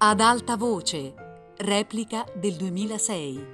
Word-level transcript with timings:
Ad 0.00 0.20
alta 0.20 0.56
voce, 0.56 1.12
replica 1.56 2.24
del 2.32 2.54
2006. 2.54 3.46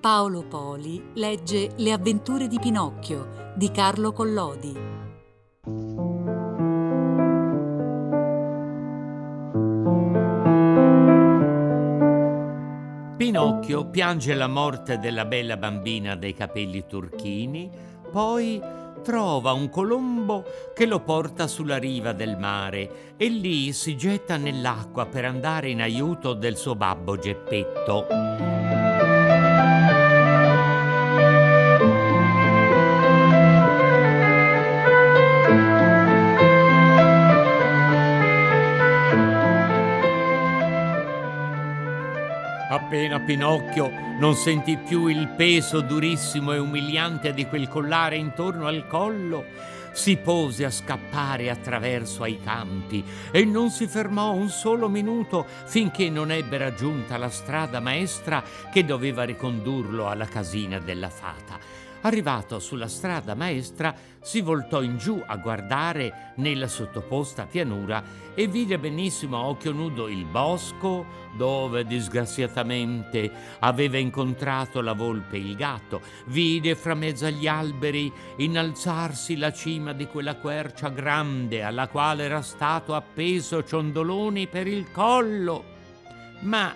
Paolo 0.00 0.42
Poli 0.42 1.10
legge 1.16 1.72
Le 1.76 1.92
avventure 1.92 2.48
di 2.48 2.58
Pinocchio 2.58 3.52
di 3.54 3.70
Carlo 3.70 4.12
Collodi. 4.12 4.72
Pinocchio 13.18 13.90
piange 13.90 14.32
la 14.32 14.48
morte 14.48 14.98
della 14.98 15.26
bella 15.26 15.58
bambina 15.58 16.16
dai 16.16 16.32
capelli 16.32 16.86
turchini, 16.86 17.70
poi 18.10 18.58
trova 19.02 19.52
un 19.52 19.68
colombo 19.68 20.44
che 20.74 20.86
lo 20.86 21.00
porta 21.00 21.46
sulla 21.46 21.76
riva 21.76 22.12
del 22.12 22.38
mare 22.38 23.14
e 23.16 23.28
lì 23.28 23.72
si 23.72 23.96
getta 23.96 24.36
nell'acqua 24.36 25.06
per 25.06 25.24
andare 25.26 25.68
in 25.68 25.82
aiuto 25.82 26.32
del 26.32 26.56
suo 26.56 26.74
babbo 26.74 27.18
Geppetto. 27.18 28.51
Appena 42.92 43.20
Pinocchio 43.20 43.90
non 44.18 44.34
sentì 44.34 44.76
più 44.76 45.06
il 45.06 45.28
peso 45.28 45.80
durissimo 45.80 46.52
e 46.52 46.58
umiliante 46.58 47.32
di 47.32 47.46
quel 47.46 47.66
collare 47.66 48.16
intorno 48.16 48.66
al 48.66 48.86
collo, 48.86 49.46
si 49.92 50.18
pose 50.18 50.66
a 50.66 50.70
scappare 50.70 51.48
attraverso 51.48 52.22
ai 52.22 52.38
campi 52.44 53.02
e 53.30 53.46
non 53.46 53.70
si 53.70 53.86
fermò 53.86 54.32
un 54.32 54.50
solo 54.50 54.90
minuto 54.90 55.46
finché 55.64 56.10
non 56.10 56.30
ebbe 56.30 56.58
raggiunta 56.58 57.16
la 57.16 57.30
strada 57.30 57.80
maestra 57.80 58.44
che 58.70 58.84
doveva 58.84 59.22
ricondurlo 59.22 60.10
alla 60.10 60.26
casina 60.26 60.78
della 60.78 61.08
fata. 61.08 61.81
Arrivato 62.04 62.58
sulla 62.58 62.88
strada 62.88 63.36
maestra, 63.36 63.94
si 64.20 64.40
voltò 64.40 64.82
in 64.82 64.98
giù 64.98 65.22
a 65.24 65.36
guardare 65.36 66.32
nella 66.36 66.66
sottoposta 66.66 67.46
pianura 67.46 68.02
e 68.34 68.48
vide 68.48 68.78
benissimo 68.78 69.36
a 69.36 69.46
occhio 69.46 69.72
nudo 69.72 70.08
il 70.08 70.24
bosco 70.24 71.06
dove 71.36 71.84
disgraziatamente 71.84 73.30
aveva 73.60 73.98
incontrato 73.98 74.80
la 74.80 74.94
volpe 74.94 75.36
e 75.36 75.40
il 75.40 75.54
gatto. 75.54 76.00
Vide 76.26 76.74
fra 76.74 76.94
mezzo 76.94 77.26
agli 77.26 77.46
alberi 77.46 78.12
innalzarsi 78.36 79.36
la 79.36 79.52
cima 79.52 79.92
di 79.92 80.06
quella 80.06 80.34
quercia 80.34 80.88
grande 80.88 81.62
alla 81.62 81.86
quale 81.86 82.24
era 82.24 82.42
stato 82.42 82.94
appeso 82.96 83.62
ciondoloni 83.62 84.48
per 84.48 84.66
il 84.66 84.90
collo. 84.90 85.64
Ma 86.40 86.74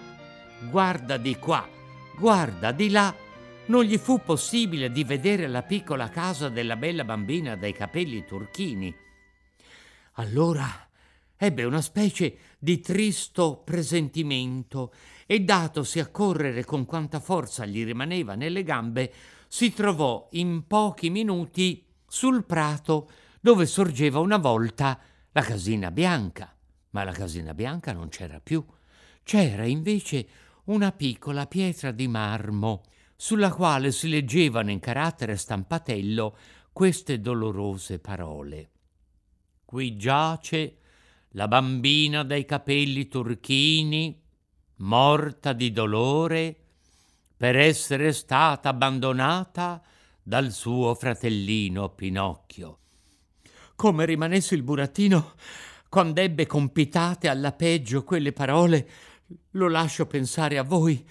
guarda 0.70 1.16
di 1.16 1.36
qua, 1.36 1.66
guarda 2.16 2.70
di 2.70 2.90
là 2.90 3.12
non 3.66 3.82
gli 3.84 3.98
fu 3.98 4.20
possibile 4.22 4.90
di 4.90 5.02
vedere 5.02 5.48
la 5.48 5.62
piccola 5.62 6.08
casa 6.08 6.48
della 6.48 6.76
bella 6.76 7.04
bambina 7.04 7.56
dai 7.56 7.72
capelli 7.72 8.24
turchini. 8.24 8.94
Allora 10.14 10.88
ebbe 11.36 11.64
una 11.64 11.80
specie 11.80 12.38
di 12.58 12.80
tristo 12.80 13.62
presentimento 13.64 14.92
e 15.26 15.40
datosi 15.40 15.98
a 15.98 16.08
correre 16.08 16.64
con 16.64 16.86
quanta 16.86 17.18
forza 17.18 17.66
gli 17.66 17.84
rimaneva 17.84 18.34
nelle 18.34 18.62
gambe, 18.62 19.12
si 19.48 19.72
trovò 19.72 20.28
in 20.32 20.66
pochi 20.66 21.10
minuti 21.10 21.84
sul 22.06 22.44
prato 22.44 23.10
dove 23.40 23.66
sorgeva 23.66 24.20
una 24.20 24.38
volta 24.38 24.98
la 25.32 25.42
casina 25.42 25.90
bianca. 25.90 26.54
Ma 26.90 27.04
la 27.04 27.12
casina 27.12 27.52
bianca 27.52 27.92
non 27.92 28.08
c'era 28.08 28.40
più. 28.40 28.64
C'era 29.22 29.66
invece 29.66 30.26
una 30.64 30.92
piccola 30.92 31.46
pietra 31.46 31.90
di 31.90 32.08
marmo 32.08 32.82
sulla 33.16 33.52
quale 33.52 33.90
si 33.92 34.08
leggevano 34.08 34.70
in 34.70 34.78
carattere 34.78 35.36
stampatello 35.36 36.36
queste 36.72 37.20
dolorose 37.20 37.98
parole. 37.98 38.70
Qui 39.64 39.96
giace 39.96 40.76
la 41.30 41.48
bambina 41.48 42.22
dai 42.22 42.44
capelli 42.44 43.08
turchini, 43.08 44.22
morta 44.76 45.52
di 45.54 45.72
dolore 45.72 46.54
per 47.36 47.56
essere 47.56 48.12
stata 48.12 48.68
abbandonata 48.68 49.82
dal 50.22 50.52
suo 50.52 50.94
fratellino 50.94 51.90
Pinocchio. 51.90 52.78
Come 53.74 54.04
rimanesse 54.04 54.54
il 54.54 54.62
burattino 54.62 55.34
quando 55.88 56.20
ebbe 56.20 56.46
compitate 56.46 57.28
alla 57.28 57.52
peggio 57.52 58.04
quelle 58.04 58.32
parole, 58.32 58.88
lo 59.52 59.68
lascio 59.68 60.06
pensare 60.06 60.58
a 60.58 60.62
voi 60.62 61.06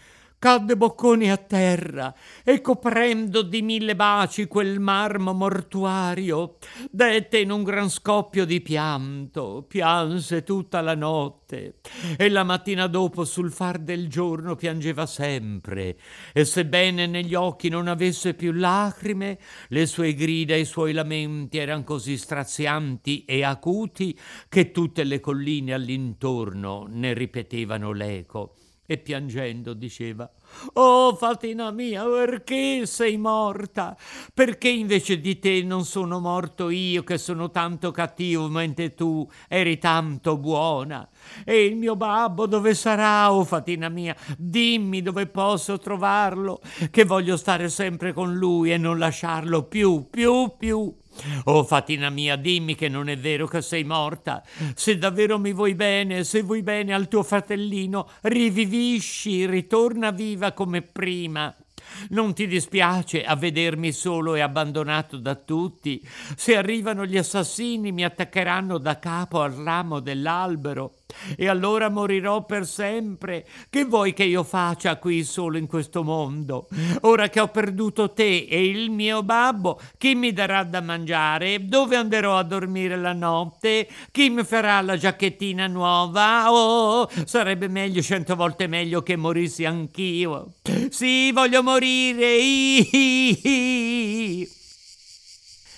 cadde 0.46 0.78
bocconi 0.78 1.32
a 1.32 1.38
terra 1.38 2.14
e 2.44 2.62
coprendo 2.62 3.42
di 3.42 3.64
mille 3.64 3.96
baci 3.96 4.46
quel 4.46 4.80
marmo 4.80 5.34
mortuario, 5.34 6.58
dette 6.92 7.40
in 7.40 7.50
un 7.50 7.64
gran 7.64 7.90
scoppio 7.90 8.46
di 8.46 8.62
pianto, 8.62 9.66
pianse 9.68 10.44
tutta 10.44 10.82
la 10.82 10.94
notte 10.94 11.78
e 12.16 12.30
la 12.30 12.44
mattina 12.44 12.86
dopo 12.86 13.26
sul 13.26 13.52
far 13.52 13.80
del 13.80 14.08
giorno 14.08 14.56
piangeva 14.56 15.08
sempre 15.08 15.98
e 16.32 16.46
sebbene 16.46 17.08
negli 17.08 17.34
occhi 17.34 17.70
non 17.70 17.88
avesse 17.88 18.36
più 18.36 18.52
lacrime, 18.52 19.40
le 19.70 19.88
sue 19.88 20.14
grida 20.14 20.54
e 20.54 20.60
i 20.60 20.66
suoi 20.66 20.94
lamenti 20.94 21.58
erano 21.58 21.84
così 21.84 22.18
strazianti 22.18 23.26
e 23.26 23.44
acuti 23.44 24.16
che 24.48 24.70
tutte 24.70 25.06
le 25.06 25.20
colline 25.20 25.74
all'intorno 25.74 26.86
ne 26.88 27.14
ripetevano 27.14 27.92
l'eco 27.94 28.54
e 28.86 28.98
piangendo 28.98 29.74
diceva 29.74 30.30
Oh 30.74 31.16
Fatina 31.16 31.72
mia, 31.72 32.04
perché 32.06 32.86
sei 32.86 33.18
morta? 33.18 33.96
Perché 34.34 34.70
invece 34.70 35.20
di 35.20 35.40
te 35.40 35.64
non 35.64 35.86
sono 35.86 36.20
morto 36.20 36.70
io 36.70 37.04
che 37.04 37.18
sono 37.18 37.50
tanto 37.50 37.92
cattivo 37.92 38.48
mentre 38.48 38.94
tu 38.94 39.28
eri 39.48 39.78
tanto 39.78 40.38
buona? 40.38 41.08
E 41.44 41.66
il 41.66 41.76
mio 41.76 41.96
babbo 41.96 42.46
dove 42.46 42.74
sarà, 42.74 43.34
oh 43.34 43.44
Fatina 43.44 43.90
mia? 43.90 44.16
Dimmi 44.38 45.02
dove 45.02 45.28
posso 45.28 45.78
trovarlo, 45.78 46.62
che 46.92 47.04
voglio 47.04 47.38
stare 47.38 47.70
sempre 47.70 48.14
con 48.14 48.36
lui 48.36 48.72
e 48.72 48.78
non 48.78 48.98
lasciarlo 48.98 49.64
più, 49.64 50.08
più, 50.10 50.54
più. 50.58 50.94
Oh 51.46 51.64
Fatina 51.64 52.10
mia, 52.10 52.36
dimmi 52.36 52.76
che 52.76 52.90
non 52.90 53.10
è 53.10 53.18
vero 53.18 53.48
che 53.48 53.62
sei 53.62 53.84
morta. 53.84 54.44
Se 54.76 54.98
davvero 54.98 55.40
mi 55.40 55.54
vuoi 55.54 55.76
bene, 55.76 56.24
se 56.24 56.42
vuoi 56.42 56.62
bene 56.62 56.94
al 56.94 57.08
tuo 57.08 57.24
fratellino, 57.24 58.10
rivivisci, 58.22 59.46
ritorna 59.46 60.12
viva 60.12 60.52
come 60.52 60.82
prima. 60.82 61.56
Non 62.10 62.34
ti 62.34 62.48
dispiace 62.48 63.24
a 63.24 63.36
vedermi 63.36 63.92
solo 63.92 64.36
e 64.36 64.42
abbandonato 64.42 65.18
da 65.18 65.36
tutti? 65.36 66.06
Se 66.36 66.58
arrivano 66.58 67.06
gli 67.06 67.18
assassini 67.18 67.92
mi 67.92 68.04
attaccheranno 68.04 68.78
da 68.78 69.00
capo 69.00 69.42
al 69.42 69.54
ramo 69.54 70.00
dell'albero 70.00 70.94
e 71.36 71.48
allora 71.48 71.90
morirò 71.90 72.46
per 72.46 72.66
sempre. 72.66 73.46
Che 73.70 73.86
vuoi 73.86 74.14
che 74.14 74.24
io 74.24 74.44
faccia 74.44 74.98
qui 74.98 75.24
solo 75.24 75.58
in 75.58 75.68
questo 75.68 76.04
mondo? 76.04 76.68
Ora 77.02 77.30
che 77.30 77.40
ho 77.40 77.48
perduto 77.48 78.12
te 78.12 78.46
e 78.50 78.66
il 78.66 78.90
mio 78.90 79.24
babbo, 79.24 79.80
chi 79.98 80.16
mi 80.16 80.34
darà 80.34 80.64
da 80.64 80.82
mangiare? 80.82 81.66
Dove 81.66 81.96
andrò 81.96 82.38
a 82.38 82.44
dormire 82.44 82.98
la 82.98 83.14
notte? 83.14 83.88
Chi 84.12 84.30
mi 84.30 84.44
farà 84.44 84.82
la 84.82 84.98
giacchettina 84.98 85.68
nuova? 85.68 86.52
Oh, 86.52 87.10
sarebbe 87.26 87.68
meglio, 87.68 88.02
cento 88.02 88.36
volte 88.36 88.68
meglio 88.68 89.04
che 89.04 89.16
morissi 89.16 89.66
anch'io. 89.66 90.54
Sì, 90.90 91.32
voglio 91.32 91.64
morire. 91.64 92.38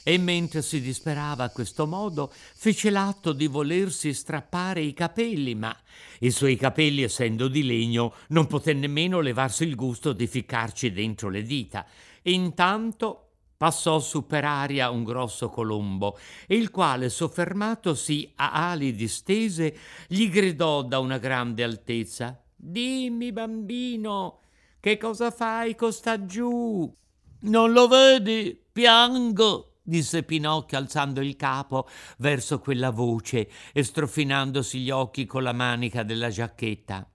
E 0.08 0.18
mentre 0.18 0.62
si 0.62 0.80
disperava 0.80 1.44
a 1.44 1.50
questo 1.50 1.86
modo, 1.86 2.32
fece 2.32 2.90
l'atto 2.90 3.34
di 3.34 3.48
volersi 3.48 4.14
strappare 4.14 4.80
i 4.80 4.94
capelli, 4.94 5.54
ma 5.54 5.76
i 6.20 6.32
suoi 6.32 6.56
capelli, 6.56 7.04
essendo 7.04 7.50
di 7.50 7.62
legno, 7.66 8.14
non 8.30 8.48
poté 8.48 8.72
nemmeno 8.72 9.20
levarsi 9.20 9.66
il 9.66 9.76
gusto 9.76 10.14
di 10.14 10.26
ficcarci 10.26 10.94
dentro 10.94 11.28
le 11.28 11.42
dita. 11.42 11.86
Intanto 12.22 13.32
passò 13.58 14.00
su 14.00 14.26
per 14.26 14.46
aria 14.46 14.92
un 14.92 15.04
grosso 15.04 15.50
colombo, 15.50 16.18
il 16.48 16.72
quale, 16.72 17.10
soffermatosi 17.10 18.32
a 18.36 18.70
ali 18.70 18.96
distese, 18.96 19.76
gli 20.08 20.30
gridò 20.30 20.84
da 20.84 21.00
una 21.00 21.18
grande 21.18 21.64
altezza: 21.64 22.42
Dimmi, 22.56 23.34
bambino, 23.34 24.40
che 24.80 24.96
cosa 24.96 25.32
fai 25.32 25.76
costa 25.76 26.26
giù? 26.26 26.96
Non 27.40 27.74
lo 27.74 27.90
vedi? 27.90 28.58
Piango 28.72 29.67
disse 29.88 30.24
Pinocchio 30.24 30.78
alzando 30.78 31.22
il 31.22 31.38
capo 31.38 31.88
verso 32.18 32.60
quella 32.60 32.90
voce 32.90 33.50
e 33.72 33.84
strofinandosi 33.84 34.80
gli 34.80 34.90
occhi 34.90 35.26
con 35.26 35.44
la 35.44 35.54
manica 35.54 36.04
della 36.04 36.30
giacchetta. 36.30 37.10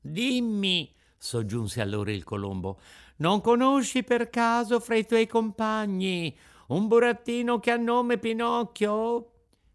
Dimmi, 0.00 0.92
soggiunse 1.16 1.80
allora 1.80 2.10
il 2.10 2.24
colombo, 2.24 2.80
non 3.18 3.40
conosci 3.40 4.02
per 4.02 4.30
caso 4.30 4.80
fra 4.80 4.96
i 4.96 5.06
tuoi 5.06 5.28
compagni 5.28 6.36
un 6.68 6.88
burattino 6.88 7.60
che 7.60 7.70
ha 7.70 7.76
nome 7.76 8.18
Pinocchio? 8.18 9.30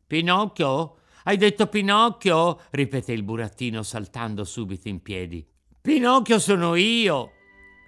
Pinocchio? 0.06 0.98
Hai 1.24 1.38
detto 1.38 1.68
Pinocchio? 1.68 2.60
ripeté 2.72 3.14
il 3.14 3.24
burattino 3.24 3.84
saltando 3.84 4.44
subito 4.44 4.90
in 4.90 5.02
piedi. 5.02 5.48
Pinocchio 5.82 6.40
sono 6.40 6.76
io. 6.76 7.32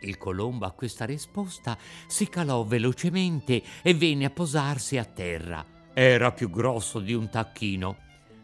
Il 0.06 0.18
colombo 0.18 0.66
a 0.66 0.72
questa 0.72 1.04
risposta 1.04 1.76
si 2.06 2.30
calò 2.30 2.64
velocemente 2.64 3.62
e 3.82 3.94
venne 3.96 4.26
a 4.26 4.30
posarsi 4.30 4.98
a 4.98 5.04
terra. 5.04 5.66
Era 5.94 6.32
più 6.32 6.52
grosso 6.52 7.00
di 7.00 7.14
un 7.14 7.30
tacchino. 7.30 7.98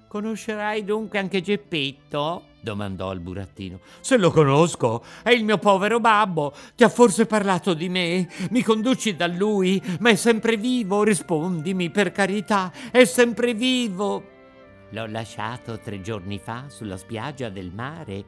Conoscerai 0.08 0.84
dunque 0.84 1.20
anche 1.20 1.42
Geppetto? 1.42 2.48
domandò 2.62 3.12
il 3.14 3.20
burattino. 3.20 3.80
Se 4.02 4.18
lo 4.18 4.32
conosco, 4.32 5.04
è 5.24 5.30
il 5.30 5.44
mio 5.44 5.58
povero 5.58 6.00
babbo. 6.00 6.54
Ti 6.76 6.84
ha 6.84 6.90
forse 6.90 7.26
parlato 7.26 7.74
di 7.74 7.90
me? 7.90 8.28
Mi 8.50 8.64
conduci 8.64 9.16
da 9.16 9.28
lui? 9.28 9.82
Ma 10.00 10.10
è 10.10 10.16
sempre 10.16 10.58
vivo? 10.58 11.04
Rispondimi, 11.04 11.92
per 11.92 12.12
carità, 12.12 12.72
è 12.92 13.06
sempre 13.06 13.54
vivo. 13.54 14.24
L'ho 14.90 15.06
lasciato 15.06 15.80
tre 15.80 16.02
giorni 16.02 16.40
fa 16.40 16.66
sulla 16.70 16.98
spiaggia 16.98 17.50
del 17.50 17.72
mare. 17.72 18.26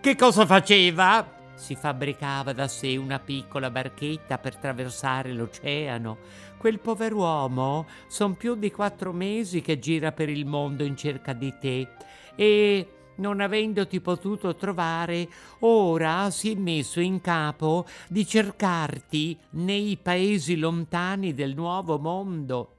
Che 0.00 0.16
cosa 0.16 0.44
faceva? 0.44 1.40
Si 1.62 1.76
fabbricava 1.76 2.52
da 2.52 2.66
sé 2.66 2.96
una 2.96 3.20
piccola 3.20 3.70
barchetta 3.70 4.38
per 4.38 4.56
traversare 4.56 5.32
l'oceano. 5.32 6.18
Quel 6.58 6.80
pover'uomo 6.80 7.86
son 8.08 8.36
più 8.36 8.56
di 8.56 8.72
quattro 8.72 9.12
mesi 9.12 9.60
che 9.60 9.78
gira 9.78 10.10
per 10.10 10.28
il 10.28 10.44
mondo 10.44 10.82
in 10.82 10.96
cerca 10.96 11.32
di 11.32 11.54
te 11.60 11.86
e 12.34 12.88
non 13.18 13.40
avendoti 13.40 14.00
potuto 14.00 14.56
trovare, 14.56 15.28
ora 15.60 16.30
si 16.30 16.50
è 16.50 16.56
messo 16.56 16.98
in 16.98 17.20
capo 17.20 17.86
di 18.08 18.26
cercarti 18.26 19.38
nei 19.50 19.96
paesi 20.02 20.56
lontani 20.56 21.32
del 21.32 21.54
nuovo 21.54 21.96
mondo. 21.96 22.74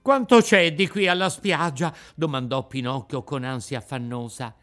Quanto 0.00 0.40
c'è 0.40 0.72
di 0.72 0.86
qui 0.86 1.08
alla 1.08 1.28
spiaggia? 1.28 1.92
domandò 2.14 2.64
Pinocchio 2.64 3.24
con 3.24 3.42
ansia 3.42 3.78
affannosa. 3.78 4.54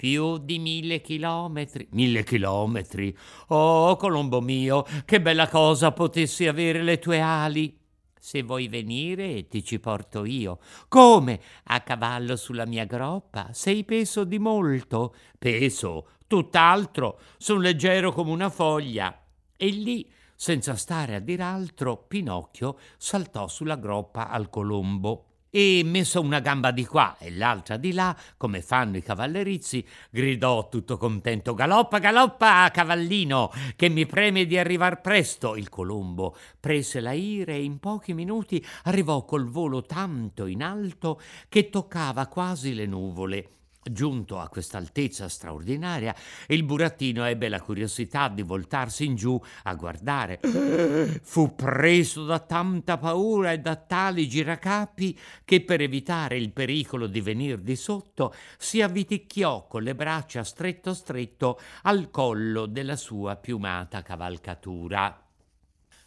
Più 0.00 0.38
di 0.38 0.58
mille 0.58 1.02
chilometri. 1.02 1.86
Mille 1.90 2.24
chilometri? 2.24 3.14
Oh, 3.48 3.96
Colombo 3.96 4.40
mio, 4.40 4.86
che 5.04 5.20
bella 5.20 5.46
cosa 5.46 5.92
potessi 5.92 6.46
avere 6.46 6.82
le 6.82 6.98
tue 6.98 7.20
ali. 7.20 7.78
Se 8.18 8.42
vuoi 8.42 8.68
venire, 8.68 9.46
ti 9.48 9.62
ci 9.62 9.78
porto 9.78 10.24
io. 10.24 10.58
Come? 10.88 11.38
A 11.64 11.82
cavallo 11.82 12.36
sulla 12.36 12.64
mia 12.64 12.86
groppa? 12.86 13.50
Sei 13.52 13.84
peso 13.84 14.24
di 14.24 14.38
molto? 14.38 15.14
Peso? 15.38 16.06
Tutt'altro. 16.26 17.20
Son 17.36 17.60
leggero 17.60 18.10
come 18.10 18.30
una 18.30 18.48
foglia. 18.48 19.22
E 19.54 19.66
lì, 19.66 20.10
senza 20.34 20.76
stare 20.76 21.14
a 21.14 21.20
dir 21.20 21.42
altro, 21.42 21.98
Pinocchio 22.08 22.78
saltò 22.96 23.48
sulla 23.48 23.76
groppa 23.76 24.30
al 24.30 24.48
colombo 24.48 25.29
e 25.50 25.82
messo 25.84 26.20
una 26.20 26.40
gamba 26.40 26.70
di 26.70 26.86
qua 26.86 27.16
e 27.18 27.30
l'altra 27.30 27.76
di 27.76 27.92
là, 27.92 28.16
come 28.36 28.62
fanno 28.62 28.96
i 28.96 29.02
cavallerizzi, 29.02 29.84
gridò 30.10 30.68
tutto 30.68 30.96
contento: 30.96 31.54
Galoppa, 31.54 31.98
galoppa, 31.98 32.70
cavallino, 32.72 33.50
che 33.76 33.88
mi 33.88 34.06
preme 34.06 34.46
di 34.46 34.56
arrivar 34.56 35.00
presto. 35.00 35.56
Il 35.56 35.68
colombo 35.68 36.36
prese 36.58 37.00
la 37.00 37.12
ira 37.12 37.52
e 37.52 37.62
in 37.62 37.78
pochi 37.78 38.14
minuti 38.14 38.64
arrivò 38.84 39.24
col 39.24 39.48
volo 39.48 39.82
tanto 39.82 40.46
in 40.46 40.62
alto 40.62 41.20
che 41.48 41.68
toccava 41.68 42.26
quasi 42.26 42.74
le 42.74 42.86
nuvole 42.86 43.50
Giunto 43.82 44.38
a 44.38 44.48
quest'altezza 44.48 45.26
straordinaria, 45.30 46.14
il 46.48 46.64
burattino 46.64 47.24
ebbe 47.24 47.48
la 47.48 47.62
curiosità 47.62 48.28
di 48.28 48.42
voltarsi 48.42 49.06
in 49.06 49.14
giù 49.14 49.40
a 49.62 49.74
guardare. 49.74 50.38
Fu 51.22 51.54
preso 51.54 52.26
da 52.26 52.40
tanta 52.40 52.98
paura 52.98 53.52
e 53.52 53.58
da 53.58 53.76
tali 53.76 54.28
giracapi 54.28 55.18
che 55.46 55.62
per 55.62 55.80
evitare 55.80 56.36
il 56.36 56.52
pericolo 56.52 57.06
di 57.06 57.22
venir 57.22 57.56
di 57.56 57.74
sotto 57.74 58.34
si 58.58 58.82
avviticchiò 58.82 59.66
con 59.66 59.82
le 59.82 59.94
braccia 59.94 60.44
stretto 60.44 60.92
stretto 60.92 61.58
al 61.84 62.10
collo 62.10 62.66
della 62.66 62.96
sua 62.96 63.36
piumata 63.36 64.02
cavalcatura. 64.02 65.24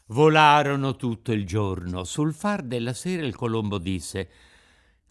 Volarono 0.08 0.96
tutto 0.96 1.32
il 1.32 1.44
giorno. 1.44 2.04
Sul 2.04 2.36
far 2.36 2.62
della 2.62 2.94
sera 2.94 3.26
il 3.26 3.36
colombo 3.36 3.80
disse 3.80 4.30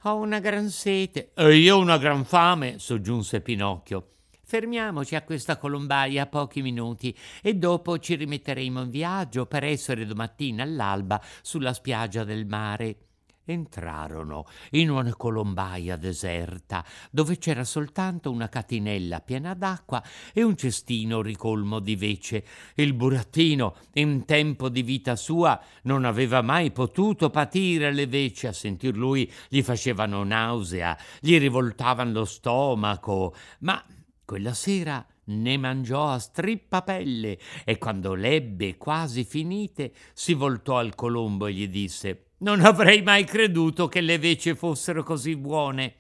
ho 0.05 0.17
una 0.17 0.41
gran 0.41 0.69
sete. 0.69 1.33
E 1.35 1.57
io 1.57 1.79
una 1.79 1.99
gran 1.99 2.25
fame, 2.25 2.79
soggiunse 2.79 3.41
Pinocchio. 3.41 4.09
Fermiamoci 4.45 5.15
a 5.15 5.23
questa 5.23 5.57
colombaia 5.57 6.27
pochi 6.27 6.61
minuti 6.61 7.17
e 7.41 7.55
dopo 7.55 7.99
ci 7.99 8.17
rimetteremo 8.17 8.83
in 8.83 8.91
viaggio 8.91 9.47
per 9.47 9.65
essere 9.65 10.05
domattina 10.05 10.63
all'alba 10.63 11.23
sulla 11.41 11.73
spiaggia 11.73 12.25
del 12.25 12.47
mare. 12.47 12.97
Entrarono 13.45 14.47
in 14.71 14.89
una 14.91 15.17
colombaia 15.17 15.97
deserta, 15.97 16.85
dove 17.11 17.39
c'era 17.39 17.65
soltanto 17.65 18.31
una 18.31 18.49
catinella 18.49 19.21
piena 19.21 19.55
d'acqua 19.55 20.01
e 20.33 20.45
un 20.45 20.57
cestino 20.57 21.23
ricolmo 21.23 21.81
di 21.81 21.97
vece. 21.97 22.45
Il 22.77 22.95
burattino, 22.95 23.75
in 23.95 24.25
tempo 24.27 24.69
di 24.69 24.83
vita 24.83 25.17
sua, 25.17 25.61
non 25.83 26.05
aveva 26.05 26.41
mai 26.41 26.71
potuto 26.71 27.31
patire 27.31 27.93
le 27.93 28.07
veci. 28.07 28.47
A 28.47 28.53
sentir 28.53 28.97
lui 28.97 29.31
gli 29.49 29.63
facevano 29.63 30.23
nausea, 30.23 30.97
gli 31.19 31.37
rivoltavano 31.37 32.13
lo 32.13 32.25
stomaco, 32.25 33.35
ma 33.61 33.85
quella 34.25 34.55
sera 34.55 35.05
ne 35.25 35.57
mangiò 35.57 36.11
a 36.11 36.19
strippapelle 36.19 37.39
e 37.65 37.79
quando 37.79 38.15
l'ebbe 38.15 38.77
quasi 38.77 39.25
finite 39.25 39.93
si 40.13 40.35
voltò 40.35 40.79
al 40.79 40.95
colombo 40.95 41.47
e 41.47 41.53
gli 41.53 41.69
disse 41.69 42.32
non 42.43 42.61
avrei 42.61 43.03
mai 43.03 43.25
creduto 43.25 43.87
che 43.87 44.01
le 44.01 44.19
veci 44.19 44.55
fossero 44.55 45.05
così 45.05 45.37
buone. 45.37 45.95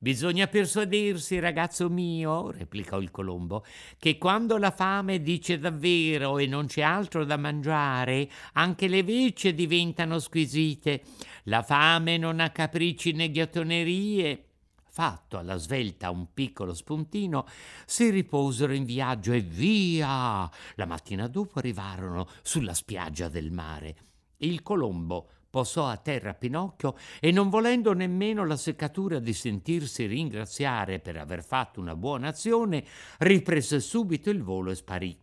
Bisogna 0.00 0.46
persuadersi, 0.46 1.38
ragazzo 1.38 1.88
mio, 1.88 2.50
replicò 2.50 3.00
il 3.00 3.10
colombo, 3.10 3.64
che 3.98 4.18
quando 4.18 4.56
la 4.58 4.70
fame 4.70 5.20
dice 5.22 5.58
davvero 5.58 6.38
e 6.38 6.46
non 6.46 6.66
c'è 6.66 6.82
altro 6.82 7.24
da 7.24 7.36
mangiare, 7.36 8.28
anche 8.54 8.86
le 8.86 9.02
veci 9.02 9.54
diventano 9.54 10.18
squisite. 10.18 11.02
La 11.44 11.62
fame 11.62 12.16
non 12.16 12.40
ha 12.40 12.50
capricci 12.50 13.12
né 13.12 13.30
ghiottonerie. 13.30 14.44
Fatto 14.84 15.38
alla 15.38 15.56
svelta 15.56 16.10
un 16.10 16.32
piccolo 16.32 16.74
spuntino, 16.74 17.46
si 17.86 18.10
riposero 18.10 18.72
in 18.72 18.84
viaggio 18.84 19.32
e 19.32 19.40
via. 19.40 20.48
La 20.74 20.86
mattina 20.86 21.28
dopo 21.28 21.60
arrivarono 21.60 22.28
sulla 22.42 22.74
spiaggia 22.74 23.28
del 23.28 23.52
mare. 23.52 23.96
Il 24.38 24.62
colombo 24.62 25.30
posò 25.58 25.88
a 25.88 25.96
terra 25.96 26.34
Pinocchio 26.34 26.94
e 27.18 27.32
non 27.32 27.48
volendo 27.48 27.92
nemmeno 27.92 28.46
la 28.46 28.56
seccatura 28.56 29.18
di 29.18 29.32
sentirsi 29.32 30.06
ringraziare 30.06 31.00
per 31.00 31.16
aver 31.16 31.42
fatto 31.42 31.80
una 31.80 31.96
buona 31.96 32.28
azione, 32.28 32.84
riprese 33.18 33.80
subito 33.80 34.30
il 34.30 34.40
volo 34.40 34.70
e 34.70 34.76
sparì. 34.76 35.18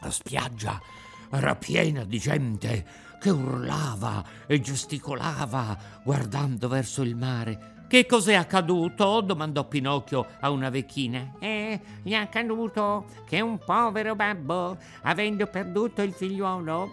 La 0.00 0.10
spiaggia 0.10 0.82
era 1.30 1.54
piena 1.54 2.02
di 2.02 2.18
gente 2.18 2.84
che 3.20 3.30
urlava 3.30 4.24
e 4.48 4.60
gesticolava 4.60 5.78
guardando 6.02 6.66
verso 6.66 7.02
il 7.02 7.14
mare. 7.14 7.76
Che 7.86 8.06
cos'è 8.06 8.34
accaduto? 8.34 9.20
domandò 9.20 9.68
Pinocchio 9.68 10.26
a 10.40 10.50
una 10.50 10.68
vecchina. 10.68 11.34
Eh, 11.38 11.80
gli 12.02 12.10
è 12.10 12.16
accaduto 12.16 13.06
che 13.24 13.40
un 13.40 13.56
povero 13.58 14.16
babbo, 14.16 14.76
avendo 15.02 15.46
perduto 15.46 16.02
il 16.02 16.12
figliuolo, 16.12 16.90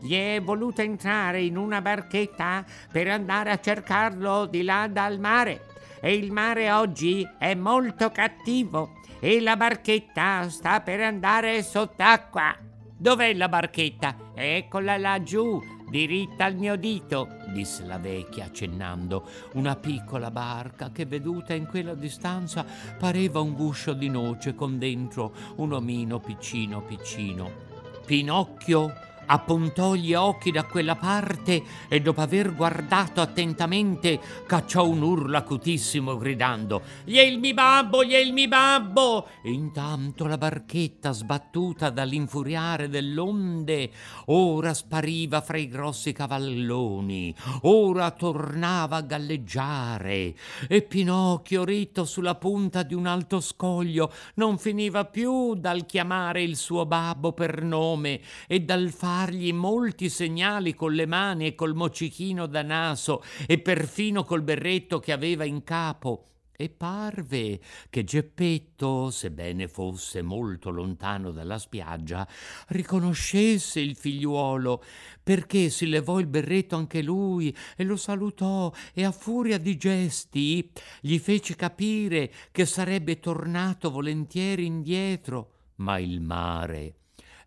gli 0.00 0.14
è 0.14 0.40
voluto 0.42 0.80
entrare 0.82 1.42
in 1.42 1.56
una 1.56 1.80
barchetta 1.80 2.64
per 2.90 3.08
andare 3.08 3.50
a 3.50 3.60
cercarlo 3.60 4.46
di 4.46 4.62
là 4.62 4.88
dal 4.88 5.18
mare. 5.18 5.66
E 6.00 6.14
il 6.14 6.30
mare 6.30 6.70
oggi 6.70 7.26
è 7.38 7.54
molto 7.54 8.10
cattivo 8.10 8.96
e 9.20 9.40
la 9.40 9.56
barchetta 9.56 10.48
sta 10.48 10.80
per 10.80 11.00
andare 11.00 11.62
sott'acqua. 11.62 12.56
Dov'è 12.96 13.34
la 13.34 13.48
barchetta? 13.48 14.32
Eccola 14.34 14.96
laggiù, 14.96 15.60
diritta 15.88 16.44
al 16.44 16.56
mio 16.56 16.76
dito, 16.76 17.28
disse 17.52 17.84
la 17.84 17.98
vecchia 17.98 18.46
accennando 18.46 19.28
una 19.54 19.76
piccola 19.76 20.30
barca 20.30 20.90
che 20.90 21.06
veduta 21.06 21.54
in 21.54 21.66
quella 21.66 21.94
distanza 21.94 22.64
pareva 22.98 23.40
un 23.40 23.54
guscio 23.54 23.92
di 23.92 24.08
noce 24.08 24.54
con 24.54 24.78
dentro 24.78 25.32
un 25.56 25.72
omino 25.72 26.18
piccino 26.18 26.82
piccino. 26.82 27.66
Pinocchio 28.04 28.92
appuntò 29.30 29.94
gli 29.94 30.14
occhi 30.14 30.50
da 30.50 30.64
quella 30.64 30.96
parte 30.96 31.62
e 31.88 32.00
dopo 32.00 32.22
aver 32.22 32.54
guardato 32.54 33.20
attentamente 33.20 34.18
cacciò 34.46 34.88
un 34.88 35.02
urlo 35.02 35.36
acutissimo 35.36 36.16
gridando 36.16 36.82
Gli 37.04 37.16
è 37.16 37.22
il 37.22 37.38
mi 37.38 37.52
babbo, 37.52 38.04
gli 38.04 38.12
è 38.12 38.18
il 38.18 38.32
mi 38.32 38.48
babbo! 38.48 39.28
Intanto 39.42 40.26
la 40.26 40.38
barchetta 40.38 41.12
sbattuta 41.12 41.90
dall'infuriare 41.90 42.88
dell'onde 42.88 43.90
ora 44.26 44.72
spariva 44.72 45.42
fra 45.42 45.58
i 45.58 45.68
grossi 45.68 46.12
cavalloni, 46.12 47.34
ora 47.62 48.10
tornava 48.12 48.96
a 48.96 49.02
galleggiare 49.02 50.34
e 50.68 50.82
Pinocchio 50.82 51.64
ritto 51.64 52.04
sulla 52.06 52.34
punta 52.34 52.82
di 52.82 52.94
un 52.94 53.06
alto 53.06 53.40
scoglio 53.40 54.10
non 54.34 54.56
finiva 54.56 55.04
più 55.04 55.54
dal 55.54 55.84
chiamare 55.84 56.42
il 56.42 56.56
suo 56.56 56.86
babbo 56.86 57.32
per 57.32 57.62
nome 57.62 58.20
e 58.46 58.60
dal 58.60 58.88
fare 58.90 59.16
fargli 59.18 59.52
molti 59.52 60.08
segnali 60.10 60.76
con 60.76 60.92
le 60.92 61.04
mani 61.04 61.48
e 61.48 61.56
col 61.56 61.74
moccichino 61.74 62.46
da 62.46 62.62
naso 62.62 63.24
e 63.48 63.58
perfino 63.58 64.22
col 64.22 64.42
berretto 64.42 65.00
che 65.00 65.10
aveva 65.10 65.42
in 65.42 65.64
capo. 65.64 66.24
E 66.56 66.68
parve 66.68 67.60
che 67.90 68.04
Geppetto, 68.04 69.10
sebbene 69.10 69.66
fosse 69.66 70.22
molto 70.22 70.70
lontano 70.70 71.32
dalla 71.32 71.58
spiaggia, 71.58 72.28
riconoscesse 72.68 73.80
il 73.80 73.96
figliuolo, 73.96 74.84
perché 75.20 75.68
si 75.68 75.88
levò 75.88 76.20
il 76.20 76.28
berretto 76.28 76.76
anche 76.76 77.02
lui 77.02 77.54
e 77.76 77.82
lo 77.82 77.96
salutò 77.96 78.72
e 78.94 79.04
a 79.04 79.10
furia 79.10 79.58
di 79.58 79.76
gesti 79.76 80.70
gli 81.00 81.18
fece 81.18 81.56
capire 81.56 82.32
che 82.52 82.66
sarebbe 82.66 83.18
tornato 83.18 83.90
volentieri 83.90 84.64
indietro. 84.64 85.54
Ma 85.76 85.98
il 85.98 86.20
mare 86.20 86.94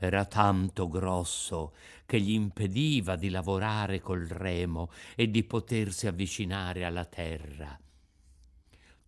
era 0.05 0.25
tanto 0.25 0.88
grosso 0.88 1.74
che 2.08 2.20
gli 2.20 2.31
impediva 2.31 3.15
di 3.15 3.29
lavorare 3.29 4.00
col 4.00 4.25
remo 4.25 4.89
e 5.15 5.29
di 5.29 5.43
potersi 5.43 6.08
avvicinare 6.08 6.86
alla 6.86 7.05
terra. 7.05 7.79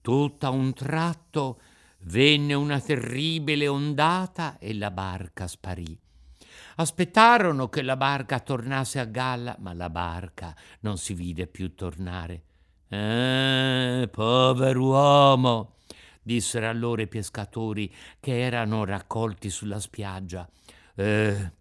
Tutto 0.02 0.46
a 0.46 0.50
un 0.50 0.74
tratto 0.74 1.60
venne 2.02 2.54
una 2.54 2.80
terribile 2.80 3.68
ondata 3.68 4.60
e 4.60 4.76
la 4.76 4.92
barca 4.92 5.48
sparì. 5.48 5.98
Aspettarono 6.76 7.70
che 7.70 7.82
la 7.82 7.98
barca 7.98 8.40
tornasse 8.40 9.00
a 9.00 9.06
galla, 9.06 9.56
ma 9.60 9.74
la 9.74 9.90
barca 9.90 10.56
non 10.82 10.98
si 10.98 11.16
vide 11.16 11.48
più 11.48 11.74
tornare. 11.74 12.44
Eh, 12.88 14.08
povero 14.12 14.84
uomo, 14.84 15.76
dissero 16.22 16.70
allora 16.70 17.02
i 17.02 17.08
pescatori 17.08 17.92
che 18.20 18.40
erano 18.40 18.86
raccolti 18.86 19.50
sulla 19.50 19.80
spiaggia. 19.80 20.48
Eh, 20.96 21.52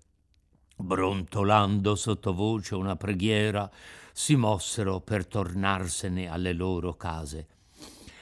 brontolando 0.77 1.95
sottovoce 1.95 2.75
una 2.75 2.97
preghiera, 2.97 3.71
si 4.13 4.37
mossero 4.37 5.01
per 5.01 5.27
tornarsene 5.27 6.31
alle 6.31 6.53
loro 6.53 6.95
case. 6.95 7.47